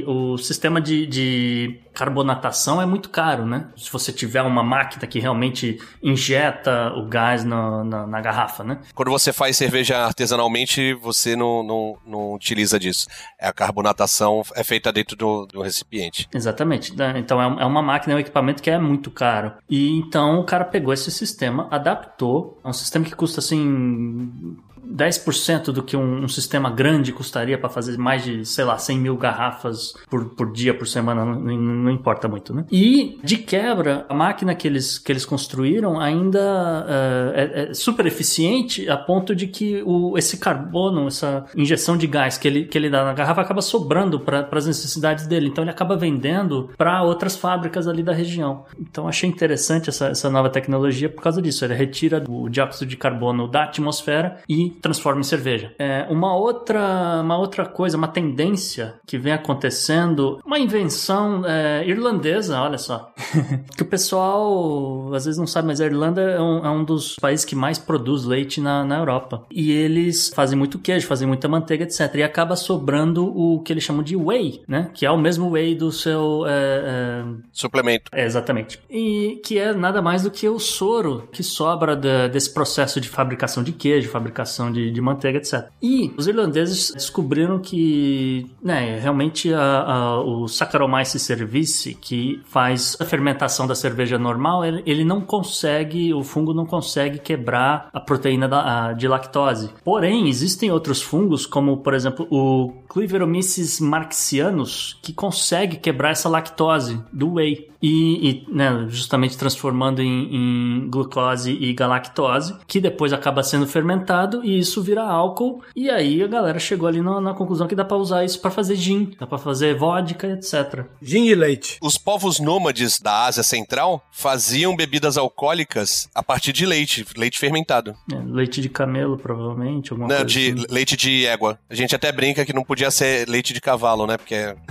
[0.00, 3.68] e o sistema de, de carbonatação é muito caro, né?
[3.76, 8.80] Se você tiver uma máquina que realmente injeta o gás no, na, na, garrafa, né?
[8.94, 13.06] Quando você faz cerveja artesanalmente, você não, não, não utiliza disso.
[13.40, 16.28] A carbonatação é feita dentro do, do recipiente.
[16.34, 16.94] Exatamente.
[16.96, 17.14] Né?
[17.16, 19.52] Então é, é uma máquina, é um equipamento que é muito caro.
[19.70, 24.56] E então o cara pegou esse sistema, adaptou, é um sistema que custa assim
[24.86, 28.98] 10% do que um, um, sistema grande custaria para fazer mais de, sei lá, 100
[28.98, 32.64] mil garrafas por, por dia, por semana, não, não, importa muito, né?
[32.70, 38.06] E, de quebra, a máquina que eles, que eles construíram ainda uh, é, é, super
[38.06, 42.76] eficiente a ponto de que o, esse carbono, essa injeção de gás que ele, que
[42.76, 45.48] ele dá na garrafa acaba sobrando para as necessidades dele.
[45.48, 48.64] Então, ele acaba vendendo para outras fábricas ali da região.
[48.78, 51.64] Então, achei interessante essa, essa nova tecnologia por causa disso.
[51.64, 55.74] Ele retira o dióxido de carbono da atmosfera e transforma em cerveja.
[55.78, 62.60] É, uma outra uma outra coisa, uma tendência que vem acontecendo, uma invenção é, irlandesa,
[62.60, 63.12] olha só,
[63.76, 67.16] que o pessoal às vezes não sabe, mas a Irlanda é um, é um dos
[67.16, 69.44] países que mais produz leite na, na Europa.
[69.50, 72.14] E eles fazem muito queijo, fazem muita manteiga, etc.
[72.16, 74.90] E acaba sobrando o que eles chamam de whey, né?
[74.94, 76.44] Que é o mesmo whey do seu...
[76.46, 78.10] É, é Suplemento.
[78.12, 78.80] É, exatamente.
[78.90, 83.08] E que é nada mais do que o soro que sobra da, desse processo de
[83.08, 85.68] fabricação de queijo, fabricação de, de manteiga, etc.
[85.82, 93.04] E os irlandeses descobriram que, né, realmente a, a, o Saccharomyces cerevisiae, que faz a
[93.04, 98.48] fermentação da cerveja normal, ele, ele não consegue, o fungo não consegue quebrar a proteína
[98.48, 99.70] da, a, de lactose.
[99.84, 107.00] Porém, existem outros fungos, como, por exemplo, o Cliveromyces marxianus, que consegue quebrar essa lactose
[107.12, 113.42] do whey e, e né, justamente transformando em, em, glucose e galactose, que depois acaba
[113.42, 115.62] sendo fermentado e isso vira álcool.
[115.74, 118.50] E aí a galera chegou ali na, na conclusão que dá para usar isso para
[118.50, 120.84] fazer gin, dá para fazer vodka, etc.
[121.02, 121.78] Gin e leite.
[121.82, 127.94] Os povos nômades da Ásia Central faziam bebidas alcoólicas a partir de leite, leite fermentado.
[128.12, 130.66] É, leite de camelo, provavelmente, alguma não, coisa de assim.
[130.68, 131.58] leite de égua.
[131.68, 134.16] A gente até brinca que não podia ser leite de cavalo, né?
[134.16, 134.56] Porque é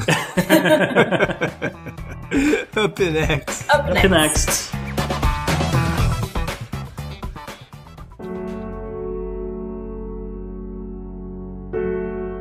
[2.76, 3.66] Up next.
[3.70, 4.06] Up next.
[4.06, 4.93] Up next.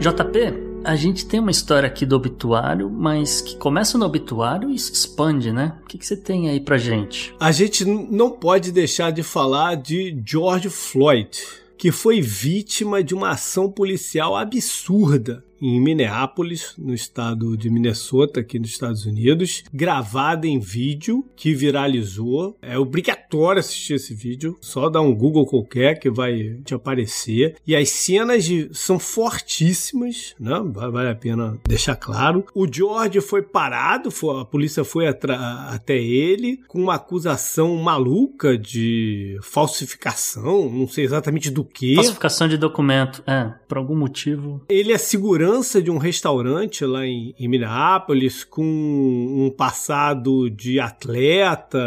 [0.03, 4.77] JP, a gente tem uma história aqui do obituário, mas que começa no obituário e
[4.77, 5.79] se expande, né?
[5.85, 7.33] O que, que você tem aí pra gente?
[7.39, 11.39] A gente não pode deixar de falar de George Floyd,
[11.79, 18.59] que foi vítima de uma ação policial absurda em Minneapolis, no estado de Minnesota, aqui
[18.59, 22.59] nos Estados Unidos, gravada em vídeo que viralizou.
[22.61, 27.55] É obrigatório assistir esse vídeo, só dá um Google qualquer que vai te aparecer.
[27.65, 30.61] E as cenas de, são fortíssimas, né?
[30.73, 32.45] Vale a pena deixar claro.
[32.53, 39.39] O George foi parado, foi, a polícia foi até ele com uma acusação maluca de
[39.43, 41.95] falsificação, não sei exatamente do que.
[41.95, 44.61] Falsificação de documento, é, por algum motivo.
[44.69, 50.81] Ele é segurando segurança de um restaurante lá em, em Minneapolis com um passado de
[50.81, 51.79] atleta,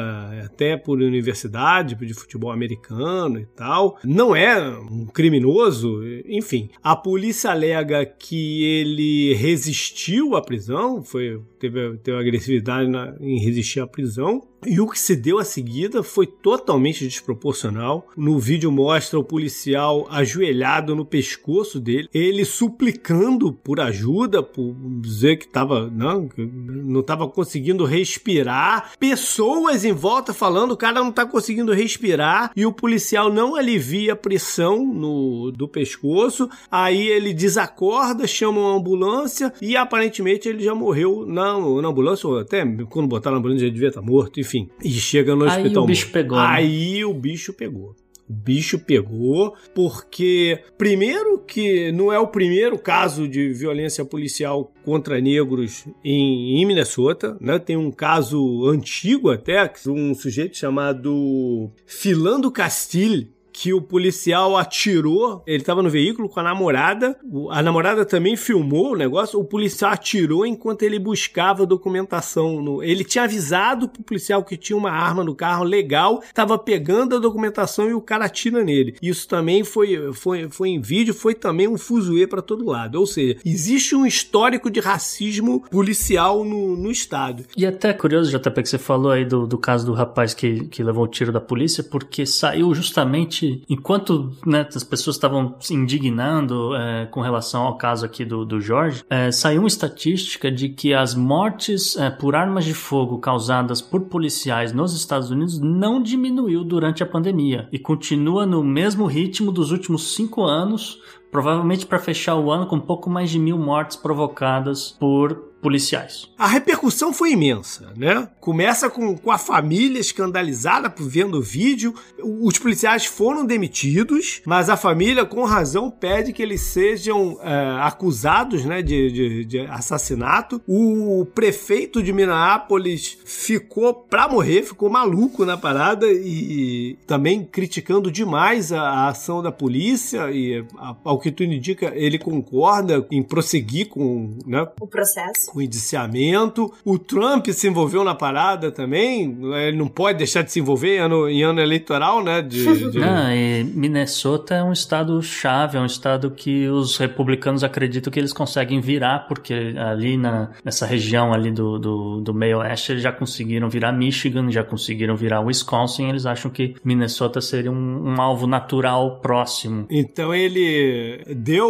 [0.43, 3.97] até por universidade, de futebol americano e tal.
[4.03, 6.70] Não é um criminoso, enfim.
[6.84, 13.80] A polícia alega que ele resistiu à prisão, foi teve, teve agressividade na, em resistir
[13.80, 14.43] à prisão.
[14.66, 18.07] E o que se deu a seguida foi totalmente desproporcional.
[18.18, 25.38] No vídeo mostra o policial ajoelhado no pescoço dele, ele suplicando por ajuda, por dizer
[25.38, 28.93] que estava não, não estava conseguindo respirar.
[28.99, 34.13] Pessoas em volta falando, o cara não está conseguindo respirar e o policial não alivia
[34.13, 36.49] a pressão no do pescoço.
[36.72, 42.39] Aí ele desacorda, chama uma ambulância e aparentemente ele já morreu na, na ambulância, ou
[42.39, 44.70] até quando botaram na ambulância já devia estar morto, enfim enfim.
[44.84, 45.66] E chega no hospital.
[45.66, 46.38] Aí o bicho pegou.
[46.38, 46.45] Né?
[46.47, 47.95] Aí o bicho pegou.
[48.28, 55.22] O bicho pegou, porque, primeiro, que não é o primeiro caso de violência policial contra
[55.22, 57.60] negros em, em Minnesota, né?
[57.60, 65.64] Tem um caso antigo até, um sujeito chamado Filando Castile, que o policial atirou, ele
[65.64, 67.18] estava no veículo com a namorada,
[67.51, 72.62] a namorada também filmou o negócio, o policial atirou enquanto ele buscava documentação.
[72.62, 77.16] No, ele tinha avisado pro policial que tinha uma arma no carro legal, estava pegando
[77.16, 78.97] a documentação e o cara atira nele.
[79.01, 82.99] Isso também foi, foi, foi em vídeo, foi também um fuzuê para todo lado.
[82.99, 87.45] Ou seja, existe um histórico de racismo policial no, no estado.
[87.56, 90.84] E até curioso, JP, que você falou aí do, do caso do rapaz que, que
[90.84, 96.76] levou o tiro da polícia, porque saiu justamente enquanto né, as pessoas estavam se indignando
[96.76, 100.93] é, com relação ao caso aqui do, do Jorge, é, saiu uma estatística de que
[100.93, 106.64] as mortes é, por armas de fogo causadas por policiais nos Estados Unidos não diminuiu
[106.64, 111.00] durante a pandemia e continua no mesmo ritmo dos últimos cinco anos,
[111.32, 116.30] provavelmente para fechar o ano com pouco mais de mil mortes provocadas por policiais.
[116.38, 118.30] A repercussão foi imensa, né?
[118.39, 121.91] Começa com, com a família escandalizada por vendo o vídeo.
[122.22, 128.63] Os policiais foram demitidos, mas a família, com razão, pede que eles sejam é, acusados
[128.63, 130.61] né, de, de, de, assassinato.
[130.68, 138.11] O prefeito de Minneapolis ficou pra morrer, ficou maluco na parada e, e também criticando
[138.11, 140.30] demais a, a, ação da polícia.
[140.30, 145.62] E a, ao que tudo indica, ele concorda em prosseguir com né, o processo com
[145.62, 146.70] indiciamento.
[146.84, 149.38] O Trump se envolveu na parada também.
[149.66, 152.41] Ele não pode deixar de se envolver em ano, em ano eleitoral, né?
[152.41, 152.99] De, de...
[152.99, 158.20] Não, e Minnesota é um estado chave, é um estado que os republicanos acreditam que
[158.20, 163.03] eles conseguem virar, porque ali na, nessa região ali do, do, do meio oeste eles
[163.03, 168.22] já conseguiram virar Michigan, já conseguiram virar Wisconsin, eles acham que Minnesota seria um, um
[168.22, 169.88] alvo natural próximo.
[169.89, 171.70] Então ele deu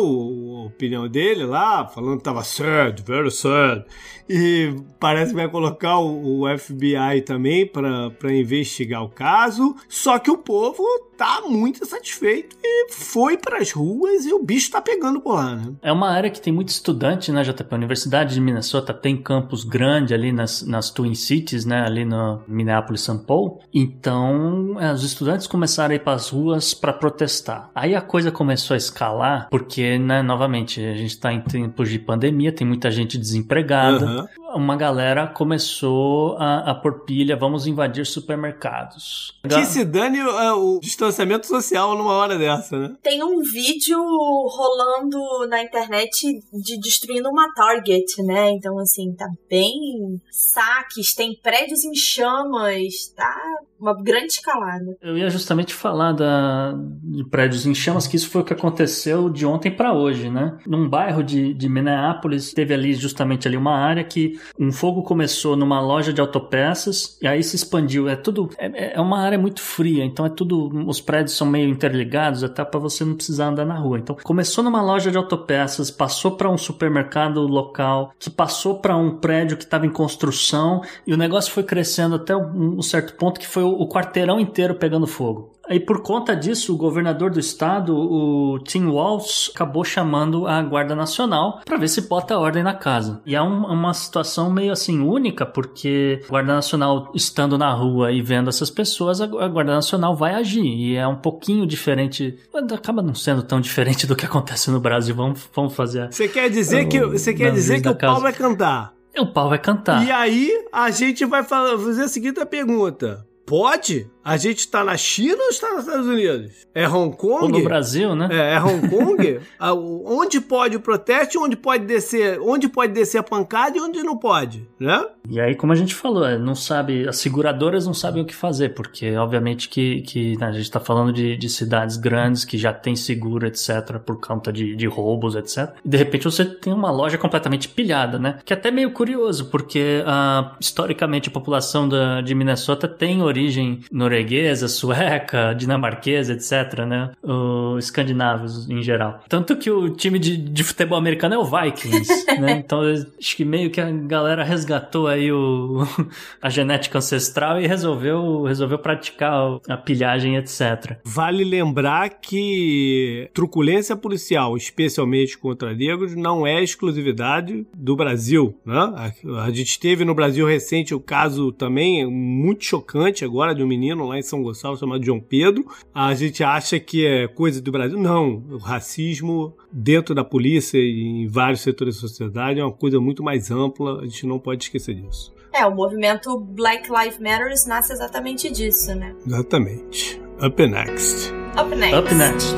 [0.64, 3.86] a opinião dele lá, falando que estava sad, very sad, période.
[4.30, 9.76] E parece que vai colocar o, o FBI também para investigar o caso.
[9.88, 10.84] Só que o povo
[11.18, 15.56] tá muito satisfeito e foi para as ruas e o bicho tá pegando por lá,
[15.56, 15.74] né?
[15.82, 17.66] É uma área que tem muito estudante, né, JP?
[17.72, 22.42] A Universidade de Minnesota tem campus grande ali nas, nas Twin Cities, né, ali no
[22.48, 23.60] Minneapolis, São Paulo.
[23.74, 27.70] Então, é, os estudantes começaram a ir para as ruas para protestar.
[27.74, 32.00] Aí a coisa começou a escalar, porque, né, novamente, a gente tá em tempos de
[32.00, 34.06] pandemia, tem muita gente desempregada.
[34.06, 34.15] Uhum.
[34.54, 39.34] Uma galera começou a, a pôr pilha, vamos invadir supermercados.
[39.48, 42.96] Que se dane o, o distanciamento social numa hora dessa, né?
[43.02, 48.52] Tem um vídeo rolando na internet de destruindo uma Target, né?
[48.52, 53.34] Então, assim, tá bem saques, tem prédios em chamas, tá
[53.80, 54.98] uma grande escalada.
[55.02, 59.30] Eu ia justamente falar da, de prédios em chamas, que isso foi o que aconteceu
[59.30, 60.58] de ontem para hoje, né?
[60.66, 65.56] Num bairro de, de Minneapolis, teve ali justamente ali uma área que um fogo começou
[65.56, 68.08] numa loja de autopeças e aí se expandiu.
[68.08, 71.70] É tudo, é, é uma área muito fria, então é tudo, os prédios são meio
[71.70, 74.00] interligados até para você não precisar andar na rua.
[74.00, 79.18] Então começou numa loja de autopeças, passou para um supermercado local, que passou para um
[79.18, 83.40] prédio que estava em construção e o negócio foi crescendo até um, um certo ponto
[83.40, 85.55] que foi o, o quarteirão inteiro pegando fogo.
[85.68, 90.96] Aí, por conta disso, o governador do estado, o Tim Walz, acabou chamando a Guarda
[90.96, 93.22] Nacional para ver se bota ordem na casa.
[93.26, 98.12] E é um, uma situação meio assim única, porque a Guarda Nacional estando na rua
[98.12, 100.66] e vendo essas pessoas, a Guarda Nacional vai agir.
[100.66, 102.38] E é um pouquinho diferente,
[102.74, 105.16] acaba não sendo tão diferente do que acontece no Brasil.
[105.16, 106.12] Vamos, vamos fazer.
[106.12, 108.94] Você quer dizer que você quer dizer que o pau vai cantar?
[109.18, 110.06] O pau vai cantar.
[110.06, 114.10] E aí a gente vai fazer a seguinte pergunta: Pode?
[114.26, 116.66] A gente tá na China ou está nos Estados Unidos?
[116.74, 117.44] É Hong Kong?
[117.44, 118.28] Ou no Brasil, né?
[118.32, 119.40] É, é Hong Kong?
[119.60, 124.02] Ah, onde pode o protesto, onde pode descer, onde pode descer a pancada e onde
[124.04, 125.06] não pode, né?
[125.30, 128.36] E aí, como a gente falou, é, não sabe, as seguradoras não sabem o que
[128.36, 132.58] fazer, porque obviamente que, que né, a gente tá falando de, de cidades grandes que
[132.58, 135.74] já tem seguro, etc, por conta de, de roubos, etc.
[135.84, 138.40] E de repente você tem uma loja completamente pilhada, né?
[138.44, 143.82] Que é até meio curioso, porque uh, historicamente a população da, de Minnesota tem origem
[144.16, 147.12] norueguesa, sueca, dinamarquesa, etc, né?
[147.22, 149.24] Os escandinavos em geral.
[149.28, 152.64] Tanto que o time de, de futebol americano é o Vikings, né?
[152.66, 155.86] Então acho que meio que a galera resgatou aí o,
[156.42, 160.98] a genética ancestral e resolveu, resolveu praticar a pilhagem, etc.
[161.04, 168.76] Vale lembrar que truculência policial, especialmente contra negros, não é exclusividade do Brasil, né?
[168.76, 173.68] A, a gente teve no Brasil recente o caso também muito chocante agora de um
[173.68, 175.66] menino lá em São Gonçalo chamado João Pedro.
[175.94, 178.00] A gente acha que é coisa do Brasil.
[178.00, 183.00] Não, o racismo dentro da polícia e em vários setores da sociedade é uma coisa
[183.00, 185.34] muito mais ampla, a gente não pode esquecer disso.
[185.54, 189.16] É, o movimento Black Lives Matter nasce exatamente disso, né?
[189.26, 190.22] Exatamente.
[190.46, 191.32] Up next.
[191.58, 191.96] Up next.
[191.98, 192.56] Up next.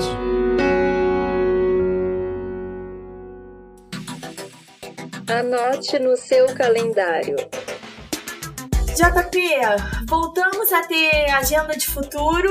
[5.29, 7.36] Anote no seu calendário.
[8.97, 12.49] JP, voltamos a ter agenda de futuro.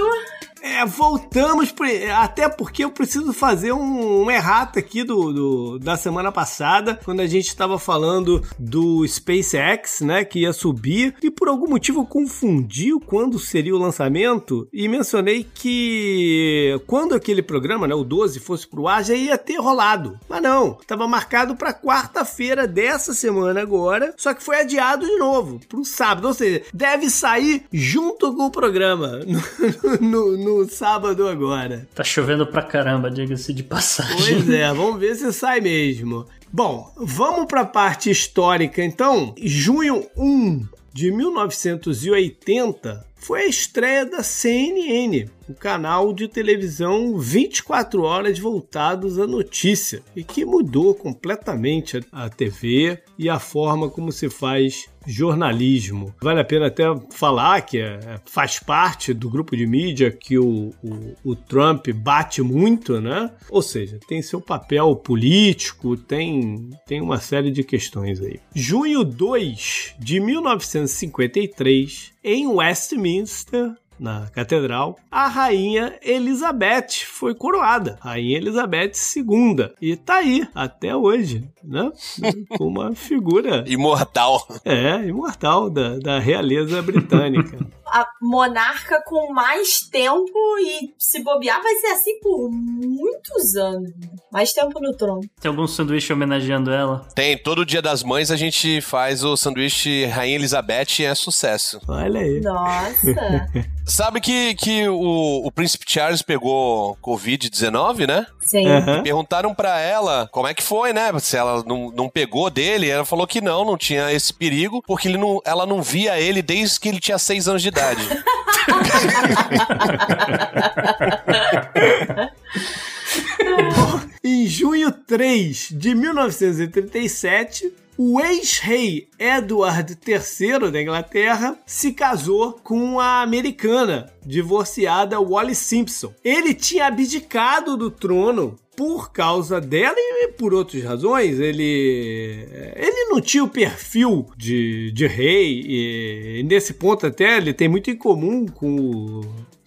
[0.66, 1.72] É, voltamos,
[2.18, 7.20] até porque eu preciso fazer um, um errata aqui do, do, da semana passada, quando
[7.20, 12.05] a gente estava falando do SpaceX, né, que ia subir, e por algum motivo eu
[12.05, 18.66] confundi quando seria o lançamento e mencionei que quando aquele programa, né, o 12, fosse
[18.66, 20.18] pro ar, já ia ter rolado.
[20.28, 25.60] Mas não, estava marcado para quarta-feira dessa semana agora, só que foi adiado de novo,
[25.68, 29.20] pro sábado, ou seja, deve sair junto com o programa
[30.01, 31.87] no, no, no sábado agora.
[31.95, 34.16] Tá chovendo pra caramba, diga-se de passagem.
[34.16, 36.27] Pois é, vamos ver se sai mesmo.
[36.53, 39.35] Bom, vamos para a parte histórica então.
[39.37, 48.39] Junho 1 de 1980 foi a estreia da CNN, o canal de televisão 24 horas
[48.39, 54.89] voltados à notícia e que mudou completamente a TV e a forma como se faz
[55.06, 56.12] jornalismo.
[56.20, 60.74] Vale a pena até falar que é, faz parte do grupo de mídia que o,
[60.82, 63.31] o, o, Trump bate muito, né?
[63.48, 68.40] Ou seja, tem seu papel político, tem, tem uma série de questões aí.
[68.55, 78.93] Junho 2 de 1953, em Westminster, na catedral, a rainha Elizabeth foi coroada, rainha Elizabeth
[79.16, 81.90] II, e tá aí até hoje, né?
[82.60, 84.47] Uma figura imortal.
[84.64, 87.59] É, imortal da, da realeza britânica.
[87.97, 93.90] a monarca com mais tempo e se bobear vai ser assim por muitos anos.
[94.31, 95.23] Mais tempo no trono.
[95.40, 97.06] Tem algum sanduíche homenageando ela?
[97.14, 101.81] Tem, todo dia das mães a gente faz o sanduíche Rainha Elizabeth e é sucesso.
[101.89, 102.40] Olha aí.
[102.40, 103.47] Nossa.
[103.86, 108.27] Sabe que, que o, o príncipe Charles pegou Covid-19, né?
[108.43, 108.66] Sim.
[108.66, 109.02] Uhum.
[109.05, 111.12] Perguntaram para ela como é que foi, né?
[111.20, 112.90] Se ela não, não pegou dele.
[112.90, 116.43] Ela falou que não, não tinha esse perigo, porque ele não, ela não via ele
[116.43, 117.86] desde que ele tinha seis anos de idade.
[124.25, 133.23] em junho 3 de 1937, o ex-rei Edward III da Inglaterra se casou com a
[133.23, 136.13] americana divorciada Wally Simpson.
[136.23, 141.40] Ele tinha abdicado do trono por causa dela e por outras razões.
[141.40, 142.47] Ele,
[142.77, 147.69] ele não tinha o perfil de, de rei, e, e nesse ponto até ele tem
[147.69, 149.20] muito em comum com o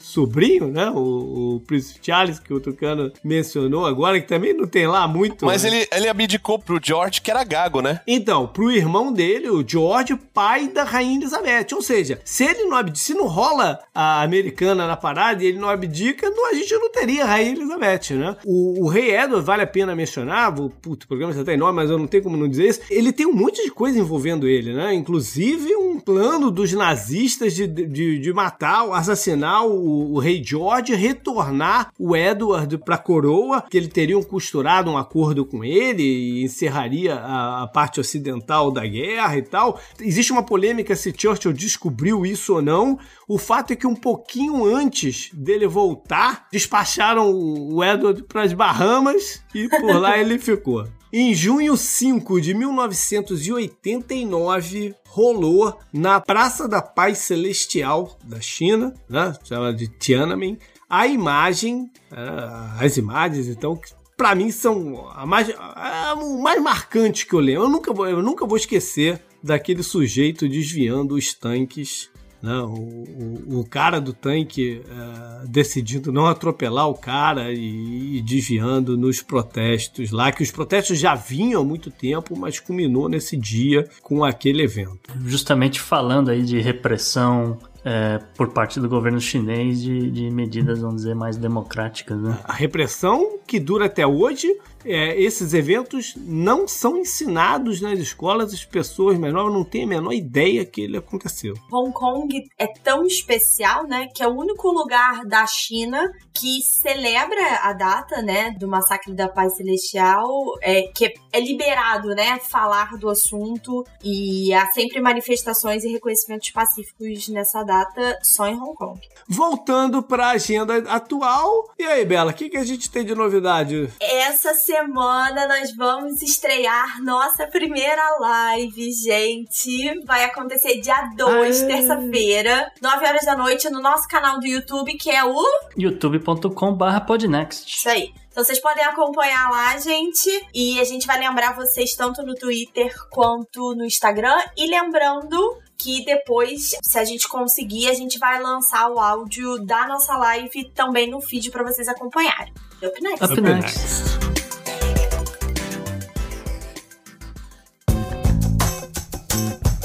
[0.10, 0.90] sobrinho, né?
[0.90, 5.46] O, o Príncipe Charles, que o Tucano mencionou agora, que também não tem lá muito.
[5.46, 5.70] Mas né?
[5.70, 8.02] ele, ele abdicou pro George, que era gago, né?
[8.08, 11.68] Então, pro irmão dele, o George, pai da Rainha Elizabeth.
[11.74, 15.60] Ou seja, se ele não abdica, se não rola a americana na parada e ele
[15.60, 18.36] não abdica, não, a gente não teria a Rainha Elizabeth, né?
[18.46, 21.90] O, o rei Edward, vale a pena mencionar, puto, o programa já tá enorme, mas
[21.90, 22.82] eu não tenho como não dizer isso.
[22.90, 24.94] Ele tem um monte de coisa envolvendo ele, né?
[24.94, 31.92] Inclusive um plano dos nazistas de, de, de matar, assassinar o o, rei George retornar
[31.98, 37.16] o Edward para a coroa, que ele teriam costurado um acordo com ele e encerraria
[37.16, 39.80] a, a, parte ocidental da guerra e tal.
[40.00, 43.00] Existe uma polêmica se Churchill descobriu isso ou não.
[43.28, 49.44] O fato é que um pouquinho antes dele voltar, despacharam o Edward para as Bahamas
[49.54, 50.86] e por lá ele ficou.
[51.12, 59.36] Em junho 5 de 1989, rolou na Praça da Paz Celestial da China, né?
[59.44, 65.50] Chama de Tiananmen, a imagem, uh, as imagens, então, que para mim são a mais,
[65.58, 67.64] a, o mais marcante que eu lembro.
[67.64, 72.12] Eu nunca eu nunca vou esquecer daquele sujeito desviando os tanques
[72.42, 72.58] né?
[72.62, 79.22] O, o, cara do tanque é, decidindo não atropelar o cara e, e, desviando nos
[79.22, 84.24] protestos lá, que os protestos já vinham há muito tempo, mas culminou nesse dia com
[84.24, 85.12] aquele evento.
[85.26, 90.98] Justamente falando aí de repressão é, por parte do governo chinês de, de, medidas, vamos
[90.98, 92.20] dizer, mais democráticas.
[92.20, 92.38] Né?
[92.44, 98.66] A repressão que dura até hoje é, esses eventos não são ensinados nas escolas, as
[98.66, 101.54] pessoas mais novas não têm a menor ideia que ele aconteceu.
[101.72, 107.60] Hong Kong é tão especial, né, que é o único lugar da China que celebra
[107.64, 110.28] a data, né, do massacre da paz celestial,
[110.62, 117.28] é, que é liberado, né, falar do assunto e há sempre manifestações e reconhecimentos pacíficos
[117.30, 119.00] nessa data só em Hong Kong.
[119.28, 123.14] Voltando para a agenda atual, e aí, Bela, o que, que a gente tem de
[123.14, 123.90] novidade?
[124.00, 130.00] Essa semana nós vamos estrear nossa primeira live, gente.
[130.06, 135.10] Vai acontecer dia 2, terça-feira, 9 horas da noite, no nosso canal do YouTube, que
[135.10, 135.44] é o
[135.76, 137.68] youtube.com/podnext.
[137.68, 138.14] Isso aí.
[138.30, 140.30] Então vocês podem acompanhar lá, gente.
[140.54, 144.38] E a gente vai lembrar vocês tanto no Twitter quanto no Instagram.
[144.56, 149.88] E lembrando que depois, se a gente conseguir, a gente vai lançar o áudio da
[149.88, 152.54] nossa live também no feed para vocês acompanharem.
[152.84, 153.26] Up next.
[153.26, 154.29] Up next.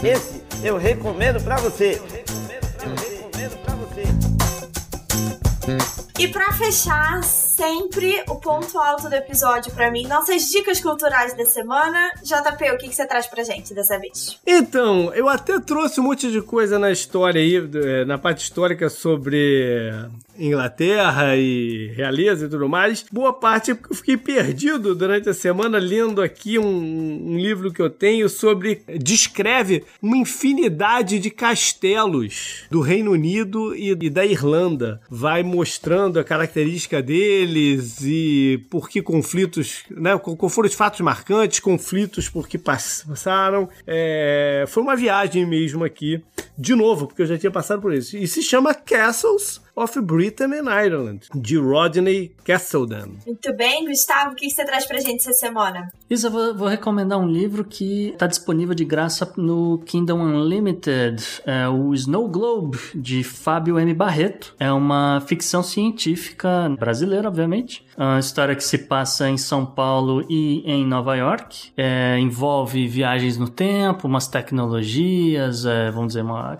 [0.04, 1.98] Esse eu recomendo para você.
[1.98, 4.04] Eu recomendo pra você.
[6.16, 11.44] E para fechar, sempre o ponto alto do episódio para mim, nossas dicas culturais da
[11.44, 12.12] semana.
[12.22, 14.38] JP, o que, que você traz pra gente dessa vez?
[14.46, 18.88] Então, eu até trouxe um monte de coisa na história aí, eh, na parte histórica
[18.88, 19.90] sobre
[20.38, 23.04] Inglaterra e realeza e tudo mais.
[23.10, 27.90] Boa parte eu fiquei perdido durante a semana lendo aqui um, um livro que eu
[27.90, 28.82] tenho sobre.
[29.00, 35.00] descreve uma infinidade de castelos do Reino Unido e, e da Irlanda.
[35.10, 40.16] Vai mostrando a característica deles e por que conflitos, né?
[40.18, 43.68] Qual foram os fatos marcantes, conflitos por que passaram.
[43.86, 46.22] É, foi uma viagem mesmo aqui,
[46.56, 48.16] de novo, porque eu já tinha passado por isso.
[48.16, 53.16] E se chama Castles of Britain and Ireland, de Rodney Castleton.
[53.26, 55.90] Muito bem, Gustavo, o que você traz pra gente essa semana?
[56.08, 61.68] Isa, vou, vou recomendar um livro que está disponível de graça no Kingdom Unlimited, é
[61.68, 63.92] o Snow Globe, de Fábio M.
[63.94, 64.54] Barreto.
[64.60, 67.84] É uma ficção científica brasileira, obviamente.
[67.96, 71.72] É uma história que se passa em São Paulo e em Nova York.
[71.76, 76.58] É, envolve viagens no tempo, umas tecnologias, é, vamos dizer, uma...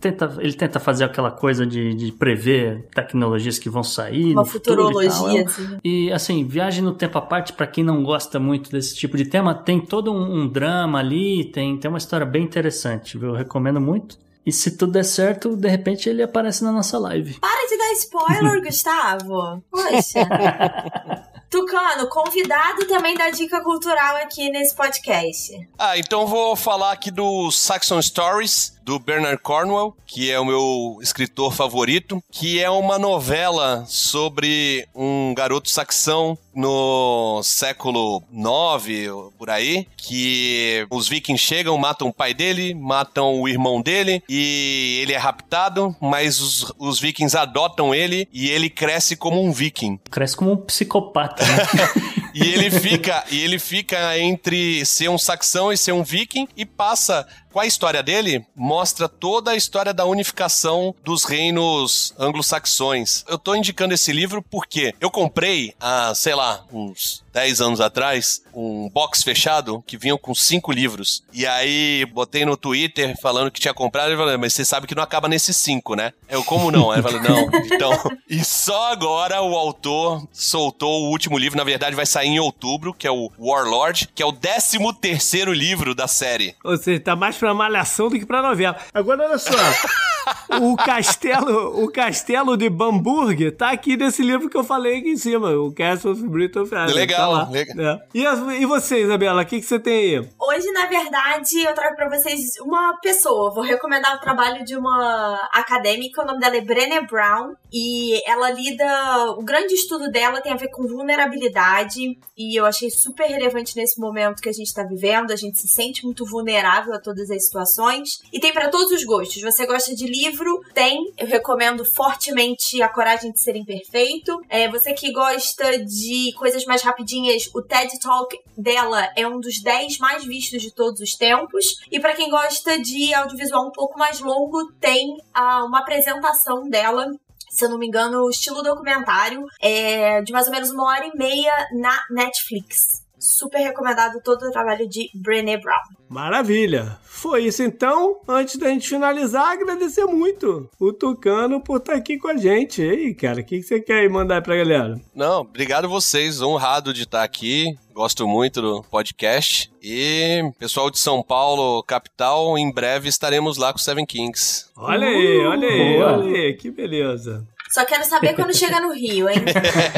[0.00, 2.51] Tenta, ele tenta fazer aquela coisa de, de prever
[2.94, 4.32] tecnologias que vão sair.
[4.32, 5.78] Uma futurologia, e, assim.
[5.84, 9.24] e assim, viagem no tempo à parte, para quem não gosta muito desse tipo de
[9.24, 13.30] tema, tem todo um, um drama ali, tem, tem uma história bem interessante, viu?
[13.30, 14.18] Eu recomendo muito.
[14.44, 17.38] E se tudo der certo, de repente ele aparece na nossa live.
[17.38, 19.62] Para de dar spoiler, Gustavo!
[19.70, 21.22] Poxa!
[21.52, 25.68] Tucano, convidado também da dica cultural aqui nesse podcast.
[25.78, 30.98] Ah, então vou falar aqui do Saxon Stories, do Bernard Cornwell, que é o meu
[31.02, 39.86] escritor favorito, que é uma novela sobre um garoto saxão no século IX, por aí,
[39.96, 45.16] que os vikings chegam, matam o pai dele, matam o irmão dele, e ele é
[45.16, 49.98] raptado, mas os, os vikings adotam ele e ele cresce como um viking.
[50.10, 51.56] Cresce como um psicopata, né?
[52.34, 56.64] e ele fica, e ele fica entre ser um saxão e ser um viking e
[56.64, 63.24] passa com a história dele, mostra toda a história da unificação dos reinos anglo-saxões.
[63.28, 68.42] Eu tô indicando esse livro porque eu comprei há, sei lá, uns 10 anos atrás,
[68.54, 71.24] um box fechado que vinha com cinco livros.
[71.32, 74.94] E aí botei no Twitter falando que tinha comprado e falei, mas você sabe que
[74.94, 76.12] não acaba nesses cinco, né?
[76.28, 76.90] Eu, como não?
[76.90, 77.50] Aí eu falei, não.
[77.72, 77.92] Então,
[78.28, 82.92] e só agora o autor soltou o último livro, na verdade vai sair em outubro,
[82.92, 86.54] que é o Warlord, que é o 13 terceiro livro da série.
[86.62, 88.76] Ou seja, tá mais pra malhação do que pra novela.
[88.92, 89.50] Agora, olha só.
[90.60, 95.16] o castelo, o castelo de Bamburg tá aqui nesse livro que eu falei aqui em
[95.16, 96.92] cima, o Castle of Britain Ireland.
[96.94, 97.78] Legal, tá legal.
[97.86, 98.02] É.
[98.14, 100.28] E, as- e você, Isabela, o que, que você tem aí?
[100.40, 103.52] Hoje, na verdade, eu trago pra vocês uma pessoa.
[103.54, 108.50] Vou recomendar o trabalho de uma acadêmica, o nome dela é Brené Brown, e ela
[108.50, 109.32] lida.
[109.38, 114.00] O grande estudo dela tem a ver com vulnerabilidade, e eu achei super relevante nesse
[114.00, 115.32] momento que a gente tá vivendo.
[115.32, 119.04] A gente se sente muito vulnerável a todas as situações, e tem pra todos os
[119.04, 119.40] gostos.
[119.42, 120.60] Você gosta de livro?
[120.74, 121.12] Tem.
[121.16, 124.40] Eu recomendo fortemente A Coragem de Ser Imperfeito.
[124.48, 129.62] É, você que gosta de coisas mais rapidinhas, o TED Talk dela é um dos
[129.62, 131.64] 10 mais vistos de todos os tempos.
[131.90, 137.06] E pra quem gosta de audiovisual um pouco mais longo, tem ah, uma apresentação dela.
[137.52, 141.16] Se eu não me engano, estilo documentário, é de mais ou menos uma hora e
[141.16, 143.01] meia na Netflix.
[143.22, 145.78] Super recomendado todo o trabalho de Brené Brown.
[146.08, 146.98] Maravilha!
[147.04, 148.20] Foi isso então.
[148.26, 152.82] Antes da gente finalizar, agradecer muito o Tucano por estar aqui com a gente.
[152.82, 155.00] E aí, cara, o que, que você quer aí mandar pra galera?
[155.14, 157.78] Não, obrigado vocês, honrado de estar aqui.
[157.94, 159.70] Gosto muito do podcast.
[159.80, 164.66] E pessoal de São Paulo, capital, em breve estaremos lá com o Seven Kings.
[164.76, 166.12] Olha aí, olha aí, boa.
[166.12, 167.46] olha aí, que beleza.
[167.72, 169.38] Só quero saber quando chegar no Rio, hein?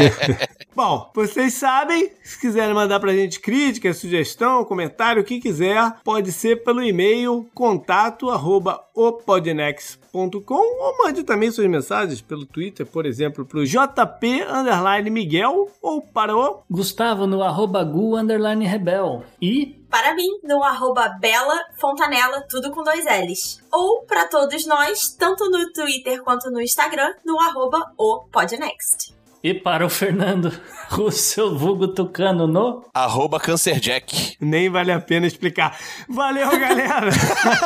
[0.76, 6.30] Bom, vocês sabem, se quiserem mandar pra gente crítica, sugestão, comentário, o que quiser, pode
[6.30, 13.44] ser pelo e-mail contato arroba opodnex.com ou mande também suas mensagens pelo Twitter, por exemplo,
[13.44, 19.24] pro JP underline Miguel ou para o Gustavo no arroba gu underline rebel.
[19.42, 23.60] E para mim no arroba Bela Fontanella, tudo com dois L's.
[23.72, 29.14] Ou para todos nós, tanto no Twitter quanto no Instagram, no arroba o Podnext.
[29.40, 30.52] E para o Fernando
[30.90, 32.84] Russell Vulgo Tucano no...
[32.92, 34.36] Arroba CancerJack.
[34.40, 35.78] Nem vale a pena explicar.
[36.08, 37.10] Valeu, galera!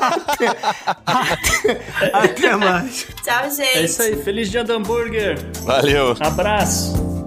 [0.03, 0.49] até,
[1.07, 3.07] até, até mais.
[3.23, 3.79] Tchau, gente!
[3.79, 5.39] É isso aí, feliz dia do hambúrguer!
[5.65, 6.15] Valeu.
[6.21, 7.18] Abraço!